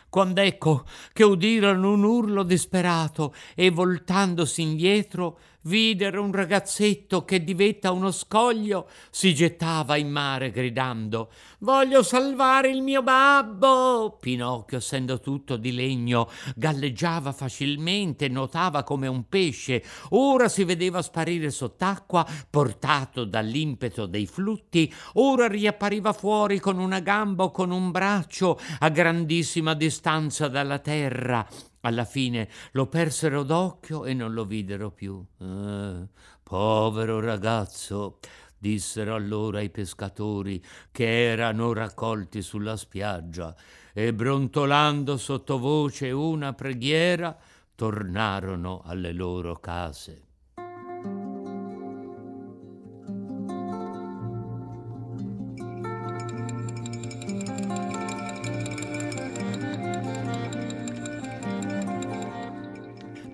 Quando 0.08 0.40
ecco 0.40 0.84
che 1.12 1.24
udirono 1.24 1.92
un 1.92 2.02
urlo 2.02 2.42
disperato 2.42 3.32
e 3.54 3.70
voltandosi 3.70 4.62
indietro 4.62 5.38
videro 5.62 6.22
un 6.22 6.32
ragazzetto 6.32 7.24
che 7.24 7.44
divetta 7.44 7.92
uno 7.92 8.10
scoglio 8.10 8.88
si 9.10 9.34
gettava 9.34 9.96
in 9.96 10.10
mare 10.10 10.50
gridando 10.50 11.30
Voglio 11.62 12.02
salvare 12.02 12.70
il 12.70 12.80
mio 12.80 13.02
babbo. 13.02 14.16
Pinocchio, 14.18 14.78
essendo 14.78 15.20
tutto 15.20 15.58
di 15.58 15.74
legno, 15.74 16.30
galleggiava 16.56 17.32
facilmente, 17.32 18.28
nuotava 18.28 18.82
come 18.82 19.06
un 19.08 19.28
pesce. 19.28 19.84
Ora 20.10 20.48
si 20.48 20.64
vedeva 20.64 21.02
sparire 21.02 21.50
sott'acqua, 21.50 22.26
portato 22.48 23.24
dall'impeto 23.24 24.06
dei 24.06 24.26
flutti, 24.26 24.90
ora 25.14 25.48
riappariva 25.48 26.14
fuori 26.14 26.58
con 26.60 26.78
una 26.78 27.00
gamba 27.00 27.44
o 27.44 27.50
con 27.50 27.70
un 27.70 27.90
braccio 27.90 28.58
a 28.78 28.88
grandissima 28.88 29.74
distanza 29.74 30.48
dalla 30.48 30.78
terra. 30.78 31.46
Alla 31.82 32.04
fine 32.04 32.48
lo 32.72 32.86
persero 32.88 33.42
d'occhio 33.42 34.04
e 34.04 34.12
non 34.12 34.34
lo 34.34 34.44
videro 34.44 34.90
più. 34.90 35.24
Eh, 35.38 36.08
povero 36.42 37.20
ragazzo, 37.20 38.18
dissero 38.58 39.14
allora 39.14 39.60
i 39.60 39.70
pescatori 39.70 40.62
che 40.92 41.30
erano 41.30 41.72
raccolti 41.72 42.42
sulla 42.42 42.76
spiaggia 42.76 43.56
e 43.94 44.12
brontolando 44.12 45.16
sottovoce 45.16 46.10
una 46.10 46.52
preghiera 46.52 47.36
tornarono 47.74 48.82
alle 48.84 49.12
loro 49.12 49.56
case. 49.56 50.29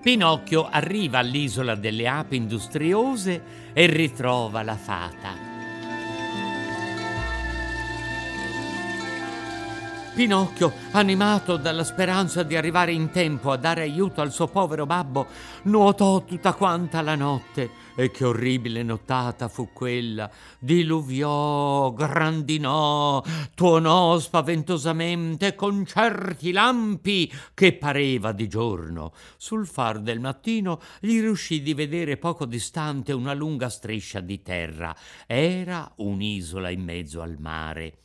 Pinocchio 0.07 0.65
arriva 0.65 1.17
all'isola 1.17 1.75
delle 1.75 2.07
api 2.07 2.37
industriose 2.37 3.41
e 3.73 3.87
ritrova 3.87 4.63
la 4.63 4.77
fata. 4.77 5.46
Pinocchio, 10.17 10.73
animato 10.93 11.57
dalla 11.57 11.83
speranza 11.83 12.41
di 12.41 12.55
arrivare 12.55 12.91
in 12.91 13.11
tempo 13.11 13.51
a 13.51 13.55
dare 13.55 13.83
aiuto 13.83 14.19
al 14.21 14.31
suo 14.31 14.47
povero 14.47 14.87
babbo, 14.87 15.27
nuotò 15.65 16.23
tutta 16.23 16.53
quanta 16.53 17.01
la 17.01 17.13
notte 17.13 17.69
e 17.95 18.09
che 18.09 18.25
orribile 18.25 18.81
nottata 18.81 19.47
fu 19.47 19.69
quella. 19.71 20.27
Diluviò, 20.57 21.93
grandinò, 21.93 23.23
tuonò 23.53 24.17
spaventosamente 24.17 25.53
con 25.53 25.85
certi 25.85 26.51
lampi 26.51 27.31
che 27.53 27.73
pareva 27.73 28.31
di 28.31 28.47
giorno. 28.47 29.13
Sul 29.37 29.67
far 29.67 29.99
del 29.99 30.19
mattino 30.19 30.81
gli 30.99 31.19
riuscì 31.19 31.61
di 31.61 31.75
vedere 31.75 32.17
poco 32.17 32.45
distante 32.45 33.13
una 33.13 33.35
lunga 33.35 33.69
striscia 33.69 34.19
di 34.19 34.41
terra. 34.41 34.95
Era 35.27 35.91
un'isola 35.97 36.71
in 36.71 36.81
mezzo 36.81 37.21
al 37.21 37.35
mare. 37.37 37.99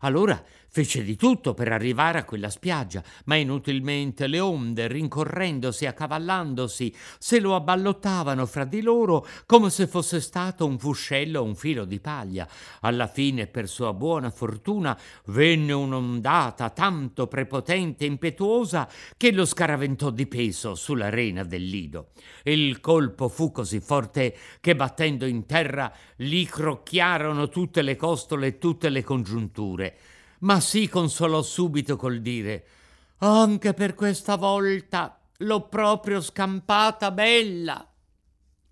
Allora 0.00 0.42
Fece 0.72 1.02
di 1.02 1.16
tutto 1.16 1.52
per 1.52 1.72
arrivare 1.72 2.20
a 2.20 2.24
quella 2.24 2.48
spiaggia, 2.48 3.02
ma 3.24 3.34
inutilmente 3.34 4.28
le 4.28 4.38
onde, 4.38 4.86
rincorrendosi 4.86 5.82
e 5.82 5.88
accavallandosi, 5.88 6.94
se 7.18 7.40
lo 7.40 7.56
abballottavano 7.56 8.46
fra 8.46 8.64
di 8.64 8.80
loro 8.80 9.26
come 9.46 9.68
se 9.68 9.88
fosse 9.88 10.20
stato 10.20 10.64
un 10.64 10.78
fuscello 10.78 11.40
o 11.40 11.44
un 11.44 11.56
filo 11.56 11.84
di 11.84 11.98
paglia. 11.98 12.48
Alla 12.82 13.08
fine, 13.08 13.48
per 13.48 13.68
sua 13.68 13.92
buona 13.92 14.30
fortuna, 14.30 14.96
venne 15.24 15.72
un'ondata 15.72 16.70
tanto 16.70 17.26
prepotente 17.26 18.04
e 18.04 18.06
impetuosa 18.06 18.88
che 19.16 19.32
lo 19.32 19.44
scaraventò 19.44 20.10
di 20.10 20.28
peso 20.28 20.76
sulla 20.76 21.08
rena 21.08 21.42
del 21.42 21.64
lido. 21.64 22.10
Il 22.44 22.78
colpo 22.78 23.28
fu 23.28 23.50
così 23.50 23.80
forte 23.80 24.36
che 24.60 24.76
battendo 24.76 25.26
in 25.26 25.46
terra 25.46 25.92
gli 26.14 26.46
crocchiarono 26.46 27.48
tutte 27.48 27.82
le 27.82 27.96
costole 27.96 28.46
e 28.46 28.58
tutte 28.58 28.88
le 28.88 29.02
congiunture 29.02 29.79
ma 30.40 30.60
si 30.60 30.88
consolò 30.88 31.42
subito 31.42 31.96
col 31.96 32.20
dire 32.20 32.64
anche 33.22 33.74
per 33.74 33.94
questa 33.94 34.36
volta 34.36 35.20
l'ho 35.38 35.68
proprio 35.68 36.20
scampata 36.20 37.10
bella. 37.10 37.84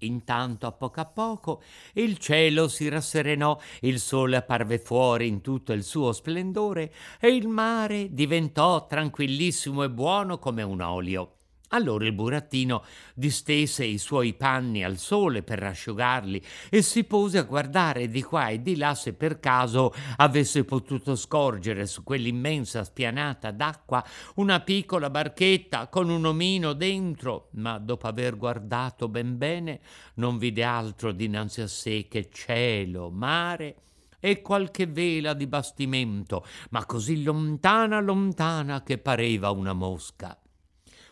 Intanto 0.02 0.66
a 0.66 0.72
poco 0.72 1.00
a 1.00 1.06
poco 1.06 1.62
il 1.94 2.18
cielo 2.18 2.68
si 2.68 2.88
rasserenò, 2.88 3.58
il 3.80 3.98
sole 3.98 4.36
apparve 4.36 4.78
fuori 4.78 5.26
in 5.26 5.40
tutto 5.40 5.72
il 5.72 5.82
suo 5.82 6.12
splendore 6.12 6.92
e 7.20 7.34
il 7.34 7.48
mare 7.48 8.12
diventò 8.12 8.86
tranquillissimo 8.86 9.82
e 9.82 9.90
buono 9.90 10.38
come 10.38 10.62
un 10.62 10.80
olio. 10.80 11.37
Allora 11.68 12.06
il 12.06 12.12
burattino 12.12 12.82
distese 13.14 13.84
i 13.84 13.98
suoi 13.98 14.32
panni 14.32 14.82
al 14.82 14.96
sole 14.96 15.42
per 15.42 15.62
asciugarli 15.62 16.42
e 16.70 16.80
si 16.80 17.04
pose 17.04 17.38
a 17.38 17.42
guardare 17.42 18.08
di 18.08 18.22
qua 18.22 18.48
e 18.48 18.62
di 18.62 18.76
là 18.76 18.94
se 18.94 19.12
per 19.12 19.38
caso 19.38 19.92
avesse 20.16 20.64
potuto 20.64 21.14
scorgere 21.14 21.84
su 21.86 22.02
quell'immensa 22.04 22.84
spianata 22.84 23.50
d'acqua 23.50 24.02
una 24.36 24.60
piccola 24.60 25.10
barchetta 25.10 25.88
con 25.88 26.08
un 26.08 26.24
omino 26.24 26.72
dentro, 26.72 27.48
ma 27.52 27.78
dopo 27.78 28.06
aver 28.06 28.38
guardato 28.38 29.08
ben 29.08 29.36
bene 29.36 29.80
non 30.14 30.38
vide 30.38 30.64
altro 30.64 31.12
dinanzi 31.12 31.60
a 31.60 31.66
sé 31.66 32.06
che 32.08 32.30
cielo, 32.32 33.10
mare 33.10 33.76
e 34.20 34.40
qualche 34.40 34.86
vela 34.86 35.34
di 35.34 35.46
bastimento, 35.46 36.44
ma 36.70 36.84
così 36.86 37.22
lontana 37.22 38.00
lontana 38.00 38.82
che 38.82 38.98
pareva 38.98 39.50
una 39.50 39.74
mosca. 39.74 40.36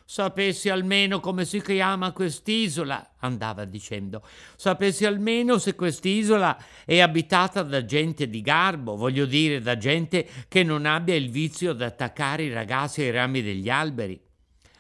Sapessi 0.08 0.68
almeno 0.68 1.18
come 1.18 1.44
si 1.44 1.60
chiama 1.60 2.12
quest'isola, 2.12 3.14
andava 3.18 3.64
dicendo. 3.64 4.22
Sapessi 4.54 5.04
almeno 5.04 5.58
se 5.58 5.74
quest'isola 5.74 6.56
è 6.84 7.00
abitata 7.00 7.64
da 7.64 7.84
gente 7.84 8.28
di 8.28 8.40
garbo, 8.40 8.94
voglio 8.94 9.26
dire 9.26 9.60
da 9.60 9.76
gente 9.76 10.24
che 10.46 10.62
non 10.62 10.86
abbia 10.86 11.16
il 11.16 11.28
vizio 11.28 11.72
di 11.72 11.82
attaccare 11.82 12.44
i 12.44 12.52
ragazzi 12.52 13.02
ai 13.02 13.10
rami 13.10 13.42
degli 13.42 13.68
alberi. 13.68 14.18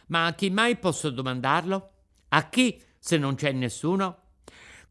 Ma 0.06 0.26
a 0.26 0.34
chi 0.34 0.48
mai 0.48 0.76
posso 0.76 1.10
domandarlo? 1.10 1.90
A 2.28 2.48
chi, 2.48 2.80
se 2.96 3.18
non 3.18 3.34
c'è 3.34 3.50
nessuno? 3.50 4.25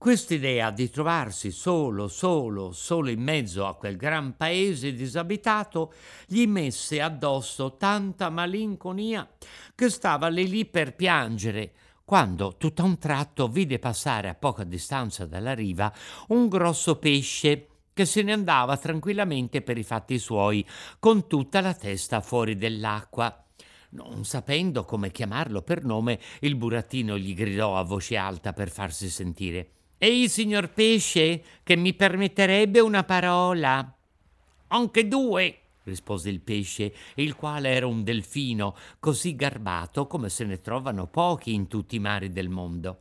Quest'idea 0.05 0.69
di 0.69 0.91
trovarsi 0.91 1.49
solo, 1.49 2.07
solo, 2.07 2.71
solo 2.73 3.09
in 3.09 3.23
mezzo 3.23 3.65
a 3.65 3.73
quel 3.73 3.95
gran 3.95 4.37
paese 4.37 4.93
disabitato 4.93 5.93
gli 6.27 6.45
messe 6.45 7.01
addosso 7.01 7.75
tanta 7.75 8.29
malinconia 8.29 9.27
che 9.73 9.89
stava 9.89 10.27
lì 10.27 10.47
lì 10.47 10.63
per 10.67 10.93
piangere 10.95 11.71
quando 12.05 12.55
tutto 12.55 12.83
a 12.83 12.85
un 12.85 12.99
tratto 12.99 13.47
vide 13.47 13.79
passare 13.79 14.29
a 14.29 14.35
poca 14.35 14.63
distanza 14.63 15.25
dalla 15.25 15.55
riva 15.55 15.91
un 16.27 16.49
grosso 16.49 16.97
pesce 16.97 17.67
che 17.91 18.05
se 18.05 18.21
ne 18.21 18.33
andava 18.33 18.77
tranquillamente 18.77 19.63
per 19.63 19.79
i 19.79 19.83
fatti 19.83 20.19
suoi, 20.19 20.63
con 20.99 21.25
tutta 21.25 21.61
la 21.61 21.73
testa 21.73 22.21
fuori 22.21 22.55
dell'acqua. 22.55 23.43
Non 23.91 24.23
sapendo 24.23 24.85
come 24.85 25.09
chiamarlo 25.09 25.63
per 25.63 25.83
nome, 25.83 26.19
il 26.41 26.55
burattino 26.55 27.17
gli 27.17 27.33
gridò 27.33 27.75
a 27.75 27.83
voce 27.83 28.17
alta 28.17 28.53
per 28.53 28.69
farsi 28.69 29.09
sentire. 29.09 29.74
Ehi, 29.97 30.27
signor 30.27 30.71
Pesce, 30.71 31.41
che 31.63 31.77
mi 31.77 31.93
permetterebbe 31.93 32.81
una 32.81 33.05
parola? 33.05 33.95
Anche 34.67 35.07
due, 35.07 35.59
rispose 35.83 36.29
il 36.29 36.41
pesce, 36.41 36.93
il 37.15 37.33
quale 37.33 37.69
era 37.69 37.87
un 37.87 38.03
delfino 38.03 38.75
così 38.99 39.37
garbato 39.37 40.05
come 40.05 40.27
se 40.27 40.43
ne 40.43 40.59
trovano 40.59 41.07
pochi 41.07 41.53
in 41.53 41.67
tutti 41.67 41.95
i 41.95 41.99
mari 41.99 42.29
del 42.29 42.49
mondo. 42.49 42.99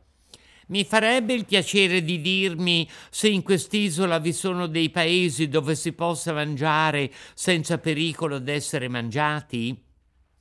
Mi 0.67 0.85
farebbe 0.85 1.33
il 1.33 1.45
piacere 1.45 2.01
di 2.01 2.21
dirmi 2.21 2.89
se 3.09 3.27
in 3.27 3.43
quest'isola 3.43 4.17
vi 4.19 4.31
sono 4.31 4.65
dei 4.65 4.89
paesi 4.89 5.49
dove 5.49 5.75
si 5.75 5.91
possa 5.91 6.31
mangiare 6.31 7.11
senza 7.33 7.77
pericolo 7.77 8.39
d'essere 8.39 8.87
mangiati? 8.87 9.84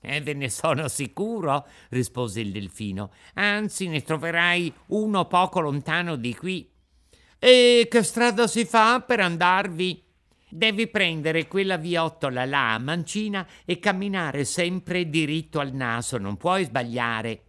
E 0.04 0.16
eh, 0.16 0.20
ve 0.20 0.34
ne 0.34 0.50
sono 0.50 0.86
sicuro, 0.88 1.66
rispose 1.88 2.40
il 2.40 2.52
delfino. 2.52 3.10
Anzi, 3.34 3.88
ne 3.88 4.02
troverai 4.02 4.72
uno 4.88 5.24
poco 5.26 5.60
lontano 5.60 6.16
di 6.16 6.34
qui. 6.34 6.70
E 7.38 7.88
che 7.90 8.02
strada 8.02 8.46
si 8.46 8.66
fa 8.66 9.00
per 9.00 9.20
andarvi? 9.20 10.02
Devi 10.50 10.86
prendere 10.86 11.48
quella 11.48 11.76
viottola 11.78 12.44
là, 12.44 12.78
mancina, 12.78 13.46
e 13.64 13.78
camminare 13.78 14.44
sempre 14.44 15.08
diritto 15.08 15.58
al 15.58 15.72
naso, 15.72 16.18
non 16.18 16.36
puoi 16.36 16.64
sbagliare. 16.64 17.42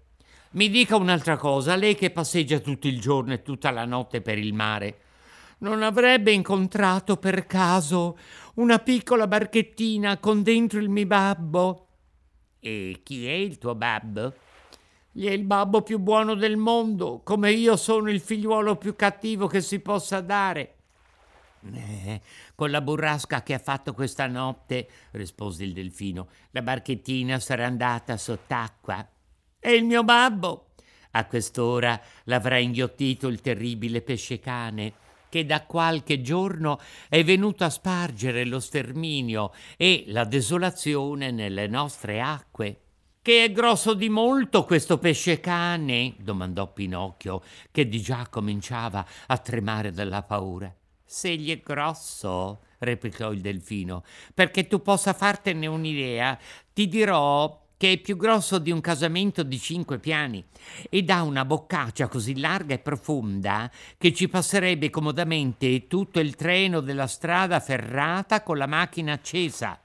Mi 0.52 0.70
dica 0.70 0.96
un'altra 0.96 1.38
cosa, 1.38 1.76
lei 1.76 1.96
che 1.96 2.12
passeggia 2.12 2.60
tutto 2.60 2.88
il 2.88 3.00
giorno 3.00 3.34
e 3.34 3.42
tutta 3.42 3.72
la 3.72 3.86
notte 3.86 4.22
per 4.22 4.38
il 4.38 4.54
mare, 4.54 5.00
non 5.60 5.84
avrebbe 5.84 6.32
incontrato 6.32 7.18
per 7.18 7.46
caso 7.46 8.18
una 8.56 8.80
piccola 8.80 9.28
barchettina 9.28 10.18
con 10.18 10.44
dentro 10.44 10.80
il 10.80 10.90
mio 10.90 11.06
babbo? 11.06 11.85
E 12.68 13.02
chi 13.04 13.28
è 13.28 13.34
il 13.34 13.60
tuo 13.60 13.76
babbo? 13.76 14.34
Gli 15.12 15.28
è 15.28 15.32
il 15.32 15.44
babbo 15.44 15.84
più 15.84 16.00
buono 16.00 16.34
del 16.34 16.58
mondo, 16.58 17.22
come 17.24 17.52
io 17.52 17.76
sono 17.76 18.10
il 18.10 18.20
figliuolo 18.20 18.76
più 18.76 18.96
cattivo 18.96 19.46
che 19.46 19.62
si 19.62 19.80
possa 19.82 20.20
dare. 20.20 20.74
Eh, 21.72 22.22
con 22.56 22.72
la 22.72 22.82
burrasca 22.82 23.44
che 23.44 23.54
ha 23.54 23.60
fatto 23.60 23.94
questa 23.94 24.26
notte, 24.26 24.88
rispose 25.12 25.64
il 25.64 25.74
delfino, 25.74 26.30
la 26.50 26.64
barchettina 26.64 27.38
sarà 27.38 27.68
andata 27.68 28.18
sott'acqua. 28.18 29.08
È 29.60 29.70
il 29.70 29.84
mio 29.84 30.04
babbo. 30.04 30.70
A 31.12 31.26
quest'ora 31.28 32.02
l'avrà 32.24 32.58
inghiottito 32.58 33.28
il 33.28 33.42
terribile 33.42 34.02
pesce 34.02 34.40
cane 34.40 34.94
che 35.36 35.46
da 35.46 35.66
qualche 35.66 36.22
giorno 36.22 36.80
è 37.10 37.22
venuto 37.26 37.66
a 37.66 37.70
spargere 37.70 38.46
lo 38.46 38.62
sterminio 38.62 39.52
e 39.76 40.06
la 40.08 40.24
desolazione 40.24 41.30
nelle 41.30 41.68
nostre 41.68 42.22
acque. 42.22 42.80
Che 43.22 43.44
è 43.44 43.52
grosso 43.52 43.96
di 43.96 44.08
molto 44.08 44.64
questo 44.64 44.98
pesce 44.98 45.42
cane? 45.42 46.16
domandò 46.20 46.72
Pinocchio, 46.72 47.42
che 47.70 47.90
di 47.90 48.02
già 48.02 48.28
cominciava 48.30 49.06
a 49.28 49.38
tremare 49.38 49.92
dalla 49.92 50.24
paura. 50.24 50.74
Se 51.04 51.36
gli 51.36 51.52
è 51.52 51.60
grosso, 51.60 52.62
replicò 52.80 53.34
il 53.34 53.42
delfino, 53.42 54.06
perché 54.34 54.68
tu 54.68 54.82
possa 54.82 55.12
fartene 55.12 55.68
un'idea, 55.68 56.40
ti 56.72 56.88
dirò 56.88 57.65
che 57.78 57.94
è 57.94 57.98
più 57.98 58.16
grosso 58.16 58.58
di 58.58 58.72
un 58.72 58.82
casamento 58.82 59.44
di 59.44 59.60
cinque 59.60 60.00
piani 60.00 60.44
ed 60.90 61.10
ha 61.10 61.24
una 61.24 61.46
boccaccia 61.46 62.08
così 62.08 62.40
larga 62.40 62.74
e 62.74 62.80
profonda 62.80 63.70
che 63.98 64.14
ci 64.14 64.28
passerebbe 64.30 64.90
comodamente 64.90 65.88
tutto 65.88 66.20
il 66.20 66.36
treno 66.36 66.80
della 66.80 67.08
strada 67.08 67.60
ferrata 67.60 68.44
con 68.44 68.58
la 68.58 68.68
macchina 68.68 69.14
accesa. 69.14 69.80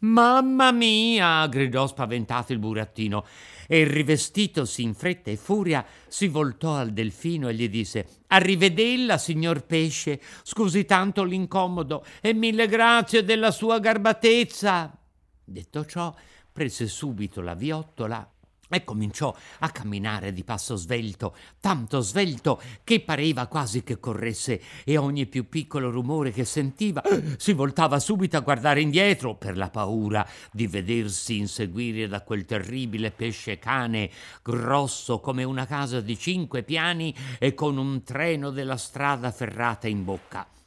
Mamma 0.00 0.70
mia! 0.70 1.44
gridò 1.48 1.88
spaventato 1.88 2.52
il 2.52 2.60
burattino 2.60 3.24
e 3.66 3.82
rivestitosi 3.82 4.82
in 4.82 4.94
fretta 4.94 5.30
e 5.30 5.36
furia 5.36 5.84
si 6.06 6.28
voltò 6.28 6.76
al 6.76 6.92
delfino 6.92 7.48
e 7.48 7.54
gli 7.54 7.68
disse 7.68 8.06
Arrivedella, 8.28 9.18
signor 9.18 9.66
pesce, 9.66 10.20
scusi 10.44 10.84
tanto 10.84 11.24
l'incomodo 11.24 12.04
e 12.20 12.32
mille 12.32 12.68
grazie 12.68 13.24
della 13.24 13.50
sua 13.50 13.80
garbatezza. 13.80 14.96
Detto 15.44 15.84
ciò, 15.84 16.14
prese 16.58 16.88
subito 16.88 17.40
la 17.40 17.54
viottola 17.54 18.28
e 18.68 18.82
cominciò 18.82 19.32
a 19.60 19.70
camminare 19.70 20.32
di 20.32 20.42
passo 20.42 20.74
svelto, 20.74 21.36
tanto 21.60 22.00
svelto 22.00 22.60
che 22.82 22.98
pareva 22.98 23.46
quasi 23.46 23.84
che 23.84 24.00
corresse 24.00 24.60
e 24.82 24.96
ogni 24.96 25.26
più 25.26 25.48
piccolo 25.48 25.88
rumore 25.88 26.32
che 26.32 26.44
sentiva 26.44 27.00
si 27.36 27.52
voltava 27.52 28.00
subito 28.00 28.36
a 28.36 28.40
guardare 28.40 28.80
indietro 28.80 29.36
per 29.36 29.56
la 29.56 29.70
paura 29.70 30.28
di 30.50 30.66
vedersi 30.66 31.38
inseguire 31.38 32.08
da 32.08 32.22
quel 32.22 32.44
terribile 32.44 33.12
pesce 33.12 33.60
cane 33.60 34.10
grosso 34.42 35.20
come 35.20 35.44
una 35.44 35.64
casa 35.64 36.00
di 36.00 36.18
cinque 36.18 36.64
piani 36.64 37.14
e 37.38 37.54
con 37.54 37.76
un 37.78 38.02
treno 38.02 38.50
della 38.50 38.76
strada 38.76 39.30
ferrata 39.30 39.86
in 39.86 40.02
bocca. 40.02 40.57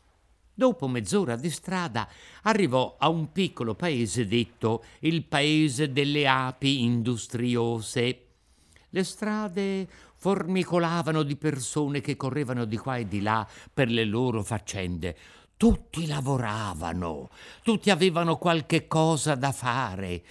Dopo 0.62 0.88
mezz'ora 0.88 1.38
di 1.38 1.50
strada 1.50 2.08
arrivò 2.44 2.96
a 3.00 3.10
un 3.10 3.32
piccolo 3.32 3.74
paese 3.74 4.28
detto 4.28 4.84
il 5.00 5.24
paese 5.24 5.92
delle 5.92 6.28
api 6.28 6.84
industriose. 6.84 8.26
Le 8.90 9.04
strade 9.04 9.88
formicolavano 10.18 11.24
di 11.24 11.36
persone 11.36 12.00
che 12.00 12.16
correvano 12.16 12.66
di 12.66 12.78
qua 12.78 12.98
e 12.98 13.08
di 13.08 13.22
là 13.22 13.48
per 13.74 13.90
le 13.90 14.06
loro 14.06 14.44
faccende. 14.44 15.18
Tutti 15.58 16.06
lavoravano, 16.06 17.32
tutti 17.64 17.90
avevano 17.90 18.38
qualche 18.38 18.86
cosa 18.86 19.34
da 19.34 19.52
fare. 19.52 20.24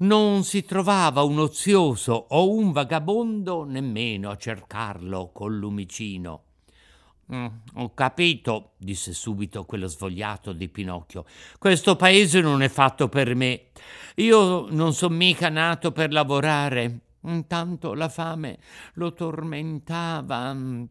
Non 0.00 0.44
si 0.44 0.66
trovava 0.66 1.22
un 1.22 1.38
ozioso 1.38 2.26
o 2.28 2.52
un 2.52 2.72
vagabondo 2.72 3.64
nemmeno 3.64 4.28
a 4.28 4.36
cercarlo 4.36 5.30
col 5.32 5.56
lumicino. 5.56 6.47
Mm, 7.30 7.46
ho 7.74 7.92
capito, 7.92 8.72
disse 8.78 9.12
subito 9.12 9.66
quello 9.66 9.86
svogliato 9.86 10.52
di 10.52 10.68
Pinocchio. 10.68 11.26
Questo 11.58 11.94
paese 11.94 12.40
non 12.40 12.62
è 12.62 12.68
fatto 12.68 13.08
per 13.08 13.34
me. 13.34 13.66
Io 14.16 14.70
non 14.70 14.94
sono 14.94 15.14
mica 15.14 15.50
nato 15.50 15.92
per 15.92 16.10
lavorare. 16.10 17.00
Intanto 17.22 17.92
la 17.94 18.08
fame 18.08 18.58
lo 18.94 19.12
tormentava 19.12 20.54
mm, 20.54 20.84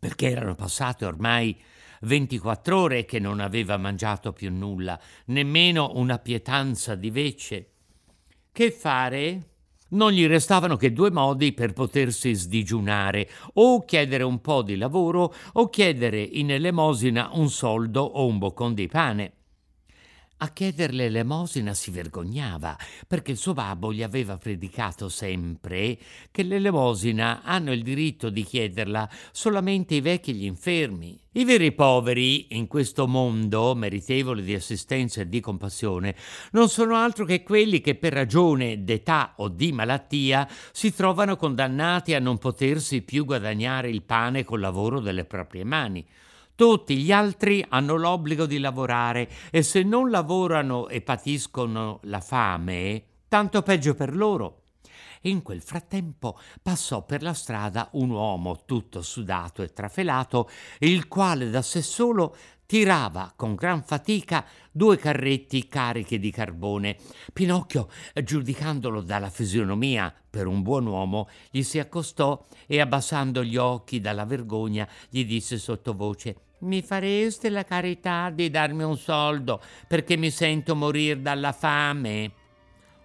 perché 0.00 0.30
erano 0.30 0.54
passate 0.56 1.04
ormai 1.04 1.56
24 2.00 2.78
ore 2.78 3.04
che 3.04 3.18
non 3.18 3.40
aveva 3.40 3.76
mangiato 3.76 4.32
più 4.32 4.52
nulla, 4.52 4.98
nemmeno 5.26 5.92
una 5.94 6.18
pietanza 6.18 6.94
di 6.96 7.10
vece. 7.10 7.70
Che 8.50 8.70
fare? 8.70 9.53
Non 9.94 10.10
gli 10.10 10.26
restavano 10.26 10.76
che 10.76 10.92
due 10.92 11.12
modi 11.12 11.52
per 11.52 11.72
potersi 11.72 12.34
sdigiunare, 12.34 13.28
o 13.54 13.84
chiedere 13.84 14.24
un 14.24 14.40
po' 14.40 14.62
di 14.62 14.76
lavoro 14.76 15.32
o 15.52 15.68
chiedere 15.70 16.20
in 16.20 16.50
elemosina 16.50 17.30
un 17.34 17.48
soldo 17.48 18.02
o 18.02 18.26
un 18.26 18.38
boccon 18.38 18.74
di 18.74 18.88
pane. 18.88 19.32
A 20.44 20.48
chiederle 20.48 21.04
l'elemosina 21.04 21.72
si 21.72 21.90
vergognava, 21.90 22.76
perché 23.06 23.30
il 23.30 23.38
suo 23.38 23.54
babbo 23.54 23.94
gli 23.94 24.02
aveva 24.02 24.36
predicato 24.36 25.08
sempre 25.08 25.96
che 26.30 26.42
l'elemosina 26.42 27.40
hanno 27.42 27.72
il 27.72 27.82
diritto 27.82 28.28
di 28.28 28.42
chiederla 28.42 29.08
solamente 29.32 29.94
i 29.94 30.02
vecchi 30.02 30.32
e 30.32 30.34
gli 30.34 30.44
infermi. 30.44 31.18
I 31.32 31.46
veri 31.46 31.72
poveri 31.72 32.54
in 32.56 32.66
questo 32.66 33.08
mondo, 33.08 33.74
meritevoli 33.74 34.42
di 34.42 34.52
assistenza 34.52 35.22
e 35.22 35.30
di 35.30 35.40
compassione, 35.40 36.14
non 36.50 36.68
sono 36.68 36.94
altro 36.94 37.24
che 37.24 37.42
quelli 37.42 37.80
che 37.80 37.94
per 37.94 38.12
ragione 38.12 38.84
d'età 38.84 39.32
o 39.36 39.48
di 39.48 39.72
malattia 39.72 40.46
si 40.72 40.92
trovano 40.92 41.36
condannati 41.36 42.12
a 42.12 42.20
non 42.20 42.36
potersi 42.36 43.00
più 43.00 43.24
guadagnare 43.24 43.88
il 43.88 44.02
pane 44.02 44.44
col 44.44 44.60
lavoro 44.60 45.00
delle 45.00 45.24
proprie 45.24 45.64
mani. 45.64 46.04
Tutti 46.56 46.98
gli 46.98 47.10
altri 47.10 47.66
hanno 47.68 47.96
l'obbligo 47.96 48.46
di 48.46 48.60
lavorare 48.60 49.28
e 49.50 49.64
se 49.64 49.82
non 49.82 50.08
lavorano 50.08 50.86
e 50.86 51.00
patiscono 51.00 51.98
la 52.04 52.20
fame, 52.20 53.04
tanto 53.26 53.62
peggio 53.62 53.94
per 53.94 54.14
loro. 54.14 54.62
In 55.22 55.42
quel 55.42 55.60
frattempo 55.60 56.38
passò 56.62 57.04
per 57.04 57.22
la 57.22 57.34
strada 57.34 57.88
un 57.94 58.10
uomo 58.10 58.64
tutto 58.66 59.02
sudato 59.02 59.62
e 59.62 59.72
trafelato, 59.72 60.48
il 60.80 61.08
quale 61.08 61.50
da 61.50 61.60
sé 61.60 61.82
solo 61.82 62.36
tirava 62.66 63.32
con 63.34 63.56
gran 63.56 63.82
fatica 63.82 64.46
due 64.70 64.96
carretti 64.96 65.66
carichi 65.66 66.20
di 66.20 66.30
carbone. 66.30 66.96
Pinocchio, 67.32 67.88
giudicandolo 68.22 69.00
dalla 69.00 69.28
fisionomia 69.28 70.14
per 70.30 70.46
un 70.46 70.62
buon 70.62 70.86
uomo, 70.86 71.28
gli 71.50 71.62
si 71.62 71.80
accostò 71.80 72.46
e 72.66 72.80
abbassando 72.80 73.42
gli 73.42 73.56
occhi 73.56 74.00
dalla 74.00 74.24
vergogna 74.24 74.88
gli 75.08 75.24
disse 75.24 75.58
sottovoce 75.58 76.43
mi 76.60 76.82
fareste 76.82 77.50
la 77.50 77.64
carità 77.64 78.30
di 78.30 78.50
darmi 78.50 78.82
un 78.82 78.96
soldo 78.96 79.60
perché 79.86 80.16
mi 80.16 80.30
sento 80.30 80.74
morire 80.74 81.20
dalla 81.20 81.52
fame? 81.52 82.32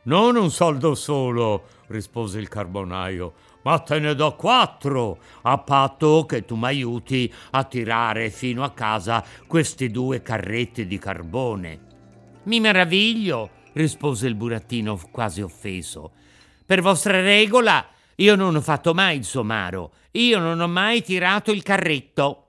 Non 0.03 0.35
un 0.35 0.49
soldo 0.49 0.95
solo, 0.95 1.65
rispose 1.87 2.39
il 2.39 2.47
carbonaio, 2.47 3.33
ma 3.63 3.79
te 3.79 3.99
ne 3.99 4.15
do 4.15 4.35
quattro, 4.35 5.19
a 5.41 5.57
patto 5.57 6.25
che 6.25 6.45
tu 6.45 6.55
mi 6.55 6.65
aiuti 6.65 7.31
a 7.51 7.63
tirare 7.65 8.29
fino 8.29 8.63
a 8.63 8.71
casa 8.71 9.23
questi 9.45 9.91
due 9.91 10.21
carretti 10.21 10.87
di 10.87 10.97
carbone. 10.97 11.79
Mi 12.43 12.59
meraviglio, 12.59 13.49
rispose 13.73 14.27
il 14.27 14.35
burattino 14.35 14.99
quasi 15.11 15.41
offeso. 15.41 16.11
Per 16.65 16.81
vostra 16.81 17.19
regola 17.21 17.85
Io 18.19 18.35
non 18.35 18.53
ho 18.53 18.61
fatto 18.61 18.93
mai 18.93 19.17
il 19.17 19.23
somaro, 19.23 19.93
io 20.11 20.39
non 20.39 20.59
ho 20.59 20.67
mai 20.67 21.01
tirato 21.01 21.51
il 21.51 21.63
carretto. 21.63 22.48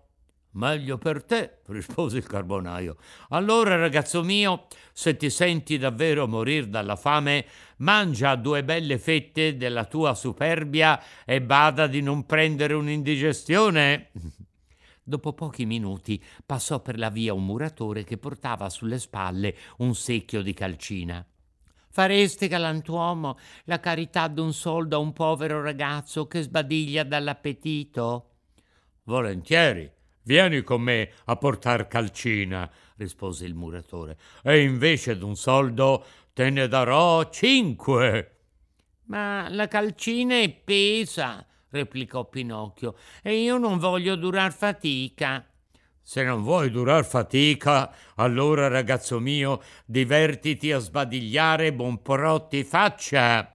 Meglio 0.52 0.98
per 0.98 1.22
te, 1.22 1.58
rispose 1.66 2.16
il 2.16 2.26
carbonaio. 2.26 2.96
Allora, 3.28 3.76
ragazzo 3.76 4.24
mio, 4.24 4.66
se 4.92 5.16
ti 5.16 5.30
senti 5.30 5.78
davvero 5.78 6.26
morir 6.26 6.66
dalla 6.66 6.96
fame, 6.96 7.46
mangia 7.76 8.34
due 8.34 8.64
belle 8.64 8.98
fette 8.98 9.56
della 9.56 9.84
tua 9.84 10.14
superbia 10.14 11.00
e 11.24 11.40
bada 11.40 11.86
di 11.86 12.02
non 12.02 12.26
prendere 12.26 12.74
un'indigestione. 12.74 14.10
Dopo 15.04 15.32
pochi 15.34 15.66
minuti 15.66 16.22
passò 16.44 16.80
per 16.80 16.98
la 16.98 17.10
via 17.10 17.32
un 17.32 17.44
muratore 17.44 18.02
che 18.02 18.18
portava 18.18 18.68
sulle 18.70 18.98
spalle 18.98 19.56
un 19.78 19.94
secchio 19.94 20.42
di 20.42 20.52
calcina. 20.52 21.24
Fareste, 21.92 22.48
galantuomo, 22.48 23.38
la 23.64 23.80
carità 23.80 24.28
d'un 24.28 24.52
soldo 24.52 24.96
a 24.96 25.00
un 25.00 25.12
povero 25.12 25.62
ragazzo 25.62 26.26
che 26.26 26.42
sbadiglia 26.42 27.02
dall'appetito? 27.02 28.26
Volentieri, 29.04 29.90
Vieni 30.22 30.62
con 30.62 30.82
me 30.82 31.10
a 31.24 31.36
portar 31.36 31.88
calcina, 31.88 32.70
rispose 32.96 33.46
il 33.46 33.54
muratore, 33.54 34.18
e 34.42 34.60
invece 34.60 35.16
d'un 35.16 35.36
soldo 35.36 36.04
te 36.32 36.50
ne 36.50 36.68
darò 36.68 37.28
cinque. 37.30 38.36
Ma 39.04 39.48
la 39.48 39.66
calcina 39.66 40.34
è 40.38 40.50
pesa, 40.50 41.44
replicò 41.70 42.28
Pinocchio, 42.28 42.96
e 43.22 43.40
io 43.40 43.56
non 43.56 43.78
voglio 43.78 44.14
durar 44.14 44.52
fatica. 44.52 45.44
Se 46.02 46.22
non 46.22 46.42
vuoi 46.42 46.70
durar 46.70 47.04
fatica, 47.04 47.92
allora, 48.16 48.68
ragazzo 48.68 49.20
mio, 49.20 49.62
divertiti 49.86 50.72
a 50.72 50.78
sbadigliare 50.78 51.72
buonporotti 51.72 52.64
faccia. 52.64 53.54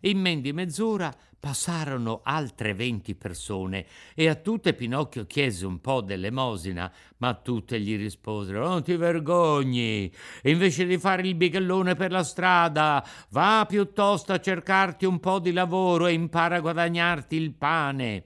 In 0.00 0.18
men 0.18 0.40
di 0.40 0.52
mezz'ora 0.52 1.14
passarono 1.42 2.20
altre 2.22 2.72
venti 2.72 3.16
persone 3.16 3.84
e 4.14 4.28
a 4.28 4.36
tutte 4.36 4.74
Pinocchio 4.74 5.26
chiese 5.26 5.66
un 5.66 5.80
po' 5.80 6.00
d'elemosina, 6.00 6.92
ma 7.16 7.34
tutte 7.34 7.80
gli 7.80 7.96
risposero: 7.96 8.68
Non 8.68 8.84
ti 8.84 8.94
vergogni, 8.94 10.08
invece 10.44 10.86
di 10.86 10.98
fare 10.98 11.26
il 11.26 11.34
bighellone 11.34 11.96
per 11.96 12.12
la 12.12 12.22
strada, 12.22 13.04
va 13.30 13.66
piuttosto 13.66 14.32
a 14.32 14.38
cercarti 14.38 15.04
un 15.04 15.18
po' 15.18 15.40
di 15.40 15.50
lavoro 15.50 16.06
e 16.06 16.12
impara 16.12 16.58
a 16.58 16.60
guadagnarti 16.60 17.34
il 17.34 17.52
pane. 17.54 18.24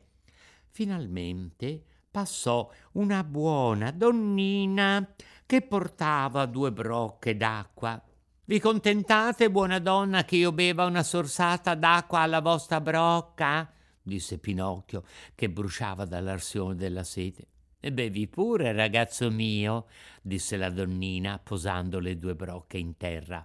Finalmente 0.69 1.83
passò 2.11 2.71
una 2.93 3.25
buona 3.25 3.93
donnina 3.93 5.15
che 5.47 5.63
portava 5.63 6.45
due 6.45 6.71
brocche 6.71 7.35
d'acqua 7.35 7.99
vi 8.47 8.61
contentate, 8.61 9.51
buona 9.51 9.81
donna, 9.81 10.25
che 10.25 10.37
io 10.37 10.53
beva 10.53 10.85
una 10.85 11.03
sorsata 11.03 11.75
d'acqua 11.75 12.21
alla 12.21 12.41
vostra 12.41 12.81
brocca? 12.81 13.69
disse 14.01 14.39
Pinocchio, 14.39 15.03
che 15.35 15.51
bruciava 15.51 16.05
dall'arsione 16.05 16.77
della 16.77 17.03
sete. 17.03 17.49
E 17.81 17.93
bevi 17.93 18.29
pure, 18.29 18.73
ragazzo 18.73 19.33
mio, 19.33 19.87
disse 20.23 20.57
la 20.57 20.71
donnina, 20.71 21.41
posando 21.43 21.99
le 21.99 22.19
due 22.19 22.37
brocche 22.37 22.79
in 22.79 22.97
terra. 22.97 23.45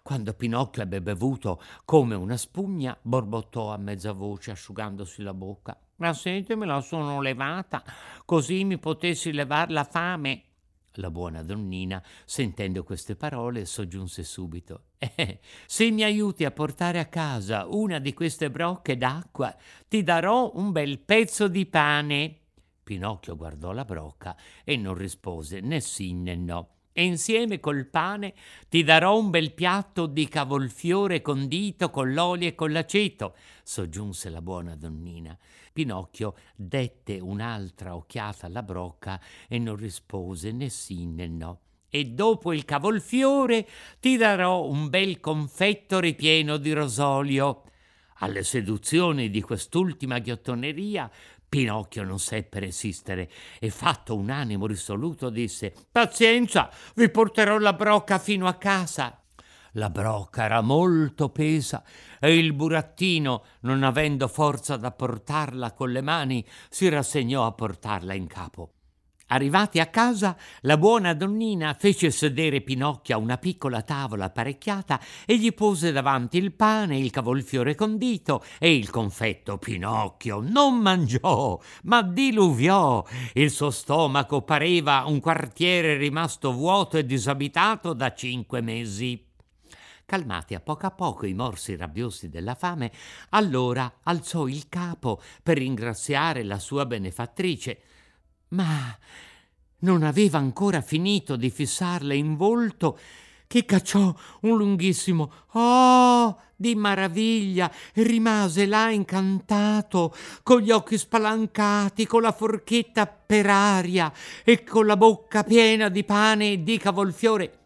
Quando 0.00 0.32
Pinocchio 0.34 0.82
ebbe 0.82 1.02
bevuto 1.02 1.60
come 1.84 2.14
una 2.14 2.36
spugna, 2.36 2.96
borbottò 3.02 3.72
a 3.72 3.78
mezza 3.78 4.12
voce, 4.12 4.52
asciugandosi 4.52 5.22
la 5.22 5.34
bocca. 5.34 5.76
La 5.96 6.12
sete 6.12 6.54
me 6.54 6.66
la 6.66 6.80
sono 6.80 7.20
levata, 7.20 7.82
così 8.24 8.62
mi 8.62 8.78
potessi 8.78 9.32
levar 9.32 9.72
la 9.72 9.84
fame. 9.84 10.42
La 10.98 11.10
buona 11.10 11.42
donnina, 11.42 12.02
sentendo 12.24 12.84
queste 12.84 13.16
parole, 13.16 13.64
soggiunse 13.64 14.22
subito. 14.22 14.84
Eh, 14.98 15.40
se 15.66 15.90
mi 15.90 16.02
aiuti 16.02 16.44
a 16.44 16.50
portare 16.50 16.98
a 16.98 17.06
casa 17.06 17.66
una 17.66 17.98
di 17.98 18.14
queste 18.14 18.50
brocche 18.50 18.96
d'acqua, 18.96 19.54
ti 19.88 20.02
darò 20.02 20.52
un 20.54 20.70
bel 20.72 21.00
pezzo 21.00 21.48
di 21.48 21.66
pane. 21.66 22.38
Pinocchio 22.84 23.34
guardò 23.34 23.72
la 23.72 23.84
brocca 23.84 24.36
e 24.62 24.76
non 24.76 24.94
rispose 24.94 25.60
né 25.60 25.80
sì 25.80 26.12
né 26.12 26.36
no. 26.36 26.73
E 26.96 27.02
insieme 27.02 27.58
col 27.58 27.86
pane 27.86 28.34
ti 28.68 28.84
darò 28.84 29.18
un 29.18 29.28
bel 29.28 29.52
piatto 29.52 30.06
di 30.06 30.28
cavolfiore 30.28 31.22
condito 31.22 31.90
con 31.90 32.12
l'olio 32.12 32.46
e 32.46 32.54
con 32.54 32.70
l'aceto, 32.70 33.34
soggiunse 33.64 34.30
la 34.30 34.40
buona 34.40 34.76
donnina. 34.76 35.36
Pinocchio 35.72 36.36
dette 36.54 37.18
un'altra 37.18 37.96
occhiata 37.96 38.46
alla 38.46 38.62
brocca 38.62 39.20
e 39.48 39.58
non 39.58 39.74
rispose 39.74 40.52
né 40.52 40.68
sì 40.68 41.04
né 41.06 41.26
no. 41.26 41.62
E 41.88 42.04
dopo 42.04 42.52
il 42.52 42.64
cavolfiore 42.64 43.66
ti 43.98 44.16
darò 44.16 44.64
un 44.64 44.88
bel 44.88 45.18
confetto 45.18 45.98
ripieno 45.98 46.58
di 46.58 46.72
rosolio. 46.72 47.62
Alle 48.18 48.44
seduzioni 48.44 49.30
di 49.30 49.42
quest'ultima 49.42 50.20
ghiottoneria 50.20 51.10
Pinocchio 51.54 52.02
non 52.02 52.18
seppe 52.18 52.58
resistere 52.58 53.30
e 53.60 53.70
fatto 53.70 54.16
un 54.16 54.28
animo 54.28 54.66
risoluto 54.66 55.30
disse 55.30 55.72
Pazienza, 55.92 56.68
vi 56.96 57.08
porterò 57.08 57.58
la 57.58 57.72
brocca 57.72 58.18
fino 58.18 58.48
a 58.48 58.54
casa. 58.54 59.22
La 59.74 59.88
brocca 59.88 60.42
era 60.42 60.62
molto 60.62 61.28
pesa 61.28 61.84
e 62.18 62.36
il 62.36 62.54
burattino, 62.54 63.44
non 63.60 63.84
avendo 63.84 64.26
forza 64.26 64.76
da 64.76 64.90
portarla 64.90 65.70
con 65.74 65.92
le 65.92 66.00
mani, 66.00 66.44
si 66.68 66.88
rassegnò 66.88 67.46
a 67.46 67.52
portarla 67.52 68.14
in 68.14 68.26
capo. 68.26 68.73
Arrivati 69.34 69.80
a 69.80 69.86
casa, 69.86 70.36
la 70.60 70.76
buona 70.76 71.12
donnina 71.12 71.74
fece 71.74 72.12
sedere 72.12 72.60
Pinocchio 72.60 73.16
a 73.16 73.18
una 73.18 73.36
piccola 73.36 73.82
tavola 73.82 74.26
apparecchiata 74.26 75.00
e 75.26 75.36
gli 75.38 75.52
pose 75.52 75.90
davanti 75.90 76.38
il 76.38 76.52
pane, 76.52 76.96
il 76.96 77.10
cavolfiore 77.10 77.74
condito 77.74 78.44
e 78.60 78.76
il 78.76 78.90
confetto. 78.90 79.58
Pinocchio 79.58 80.38
non 80.38 80.76
mangiò, 80.76 81.60
ma 81.82 82.02
diluviò. 82.02 83.04
Il 83.32 83.50
suo 83.50 83.72
stomaco 83.72 84.42
pareva 84.42 85.02
un 85.04 85.18
quartiere 85.18 85.96
rimasto 85.96 86.52
vuoto 86.52 86.96
e 86.96 87.04
disabitato 87.04 87.92
da 87.92 88.14
cinque 88.14 88.60
mesi. 88.60 89.20
Calmati 90.06 90.54
a 90.54 90.60
poco 90.60 90.86
a 90.86 90.92
poco 90.92 91.26
i 91.26 91.34
morsi 91.34 91.74
rabbiosi 91.74 92.28
della 92.28 92.54
fame, 92.54 92.92
allora 93.30 93.94
alzò 94.04 94.46
il 94.46 94.68
capo 94.68 95.20
per 95.42 95.58
ringraziare 95.58 96.44
la 96.44 96.60
sua 96.60 96.86
benefattrice. 96.86 97.80
Ma 98.54 98.96
non 99.80 100.02
aveva 100.04 100.38
ancora 100.38 100.80
finito 100.80 101.34
di 101.36 101.50
fissarle 101.50 102.14
in 102.14 102.36
volto 102.36 102.98
che 103.46 103.64
cacciò 103.64 104.14
un 104.42 104.56
lunghissimo 104.56 105.32
oh 105.52 106.40
di 106.56 106.76
maraviglia 106.76 107.70
e 107.92 108.04
rimase 108.04 108.64
là 108.64 108.90
incantato, 108.90 110.14
con 110.42 110.60
gli 110.60 110.70
occhi 110.70 110.96
spalancati, 110.96 112.06
con 112.06 112.22
la 112.22 112.32
forchetta 112.32 113.06
per 113.06 113.46
aria 113.46 114.12
e 114.44 114.62
con 114.62 114.86
la 114.86 114.96
bocca 114.96 115.42
piena 115.42 115.88
di 115.88 116.04
pane 116.04 116.52
e 116.52 116.62
di 116.62 116.78
cavolfiore. 116.78 117.58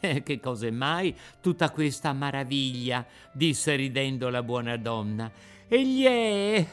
Eh, 0.00 0.22
che 0.24 0.40
cos'è 0.40 0.70
mai 0.70 1.14
tutta 1.40 1.70
questa 1.70 2.12
maraviglia? 2.12 3.06
disse 3.32 3.76
ridendo 3.76 4.30
la 4.30 4.42
buona 4.42 4.76
donna. 4.76 5.30
Egli 5.74 6.04
è, 6.04 6.66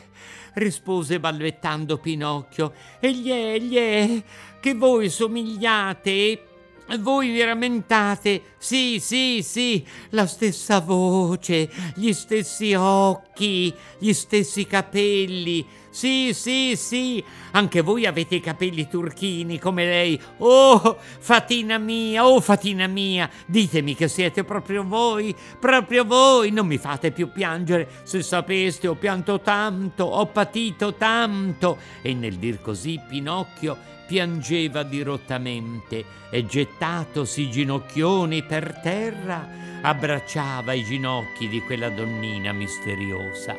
rispose 0.55 1.21
balbettando 1.21 1.99
Pinocchio, 1.99 2.73
egli 2.99 3.29
è, 3.29 3.53
egli 3.53 3.75
è, 3.77 4.23
che 4.59 4.73
voi 4.73 5.07
somigliate 5.07 6.48
voi 6.97 7.29
vi 7.29 7.43
rammentate? 7.43 8.55
Sì, 8.57 8.99
sì, 8.99 9.41
sì, 9.43 9.85
la 10.09 10.25
stessa 10.25 10.79
voce, 10.79 11.69
gli 11.95 12.11
stessi 12.13 12.73
occhi, 12.73 13.73
gli 13.99 14.11
stessi 14.13 14.65
capelli. 14.65 15.65
Sì, 15.91 16.33
sì, 16.33 16.75
sì, 16.75 17.23
anche 17.51 17.81
voi 17.81 18.05
avete 18.05 18.35
i 18.35 18.41
capelli 18.41 18.87
turchini 18.87 19.59
come 19.59 19.85
lei. 19.85 20.21
Oh, 20.37 20.97
fatina 20.99 21.77
mia, 21.77 22.27
oh, 22.27 22.39
fatina 22.39 22.87
mia, 22.87 23.29
ditemi 23.45 23.95
che 23.95 24.07
siete 24.07 24.43
proprio 24.43 24.83
voi, 24.83 25.35
proprio 25.59 26.05
voi. 26.05 26.51
Non 26.51 26.67
mi 26.67 26.77
fate 26.77 27.11
più 27.11 27.31
piangere. 27.31 27.87
Se 28.03 28.21
sapeste, 28.21 28.87
ho 28.87 28.95
pianto 28.95 29.41
tanto, 29.41 30.03
ho 30.05 30.25
patito 30.27 30.93
tanto. 30.93 31.77
E 32.01 32.13
nel 32.13 32.35
dir 32.35 32.61
così, 32.61 33.01
Pinocchio 33.07 33.97
piangeva 34.09 34.81
dirottamente 34.81 36.03
e 36.31 36.43
gettatosi 36.43 37.51
ginocchioni 37.51 38.41
per 38.41 38.79
terra, 38.81 39.47
abbracciava 39.83 40.73
i 40.73 40.83
ginocchi 40.83 41.47
di 41.47 41.61
quella 41.61 41.89
donnina 41.89 42.51
misteriosa. 42.51 43.55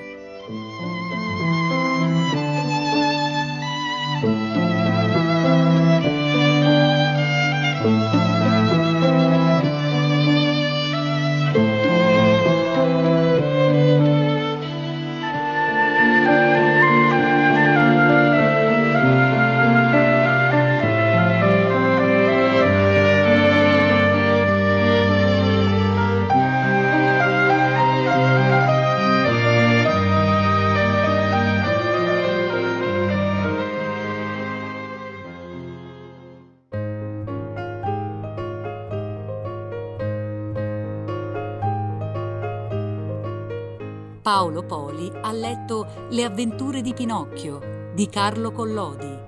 Paolo 44.31 44.63
Poli 44.63 45.11
ha 45.13 45.33
letto 45.33 46.07
Le 46.11 46.23
avventure 46.23 46.83
di 46.83 46.95
Pinocchio 46.95 47.91
di 47.93 48.09
Carlo 48.09 48.53
Collodi. 48.53 49.19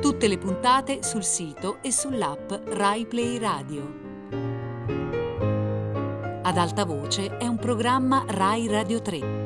Tutte 0.00 0.26
le 0.26 0.36
puntate 0.36 1.04
sul 1.04 1.22
sito 1.22 1.78
e 1.82 1.92
sull'app 1.92 2.50
Rai 2.70 3.06
Play 3.06 3.38
Radio. 3.38 3.94
Ad 6.42 6.56
alta 6.56 6.84
voce 6.84 7.36
è 7.36 7.46
un 7.46 7.58
programma 7.58 8.24
Rai 8.26 8.66
Radio 8.66 9.00
3. 9.00 9.45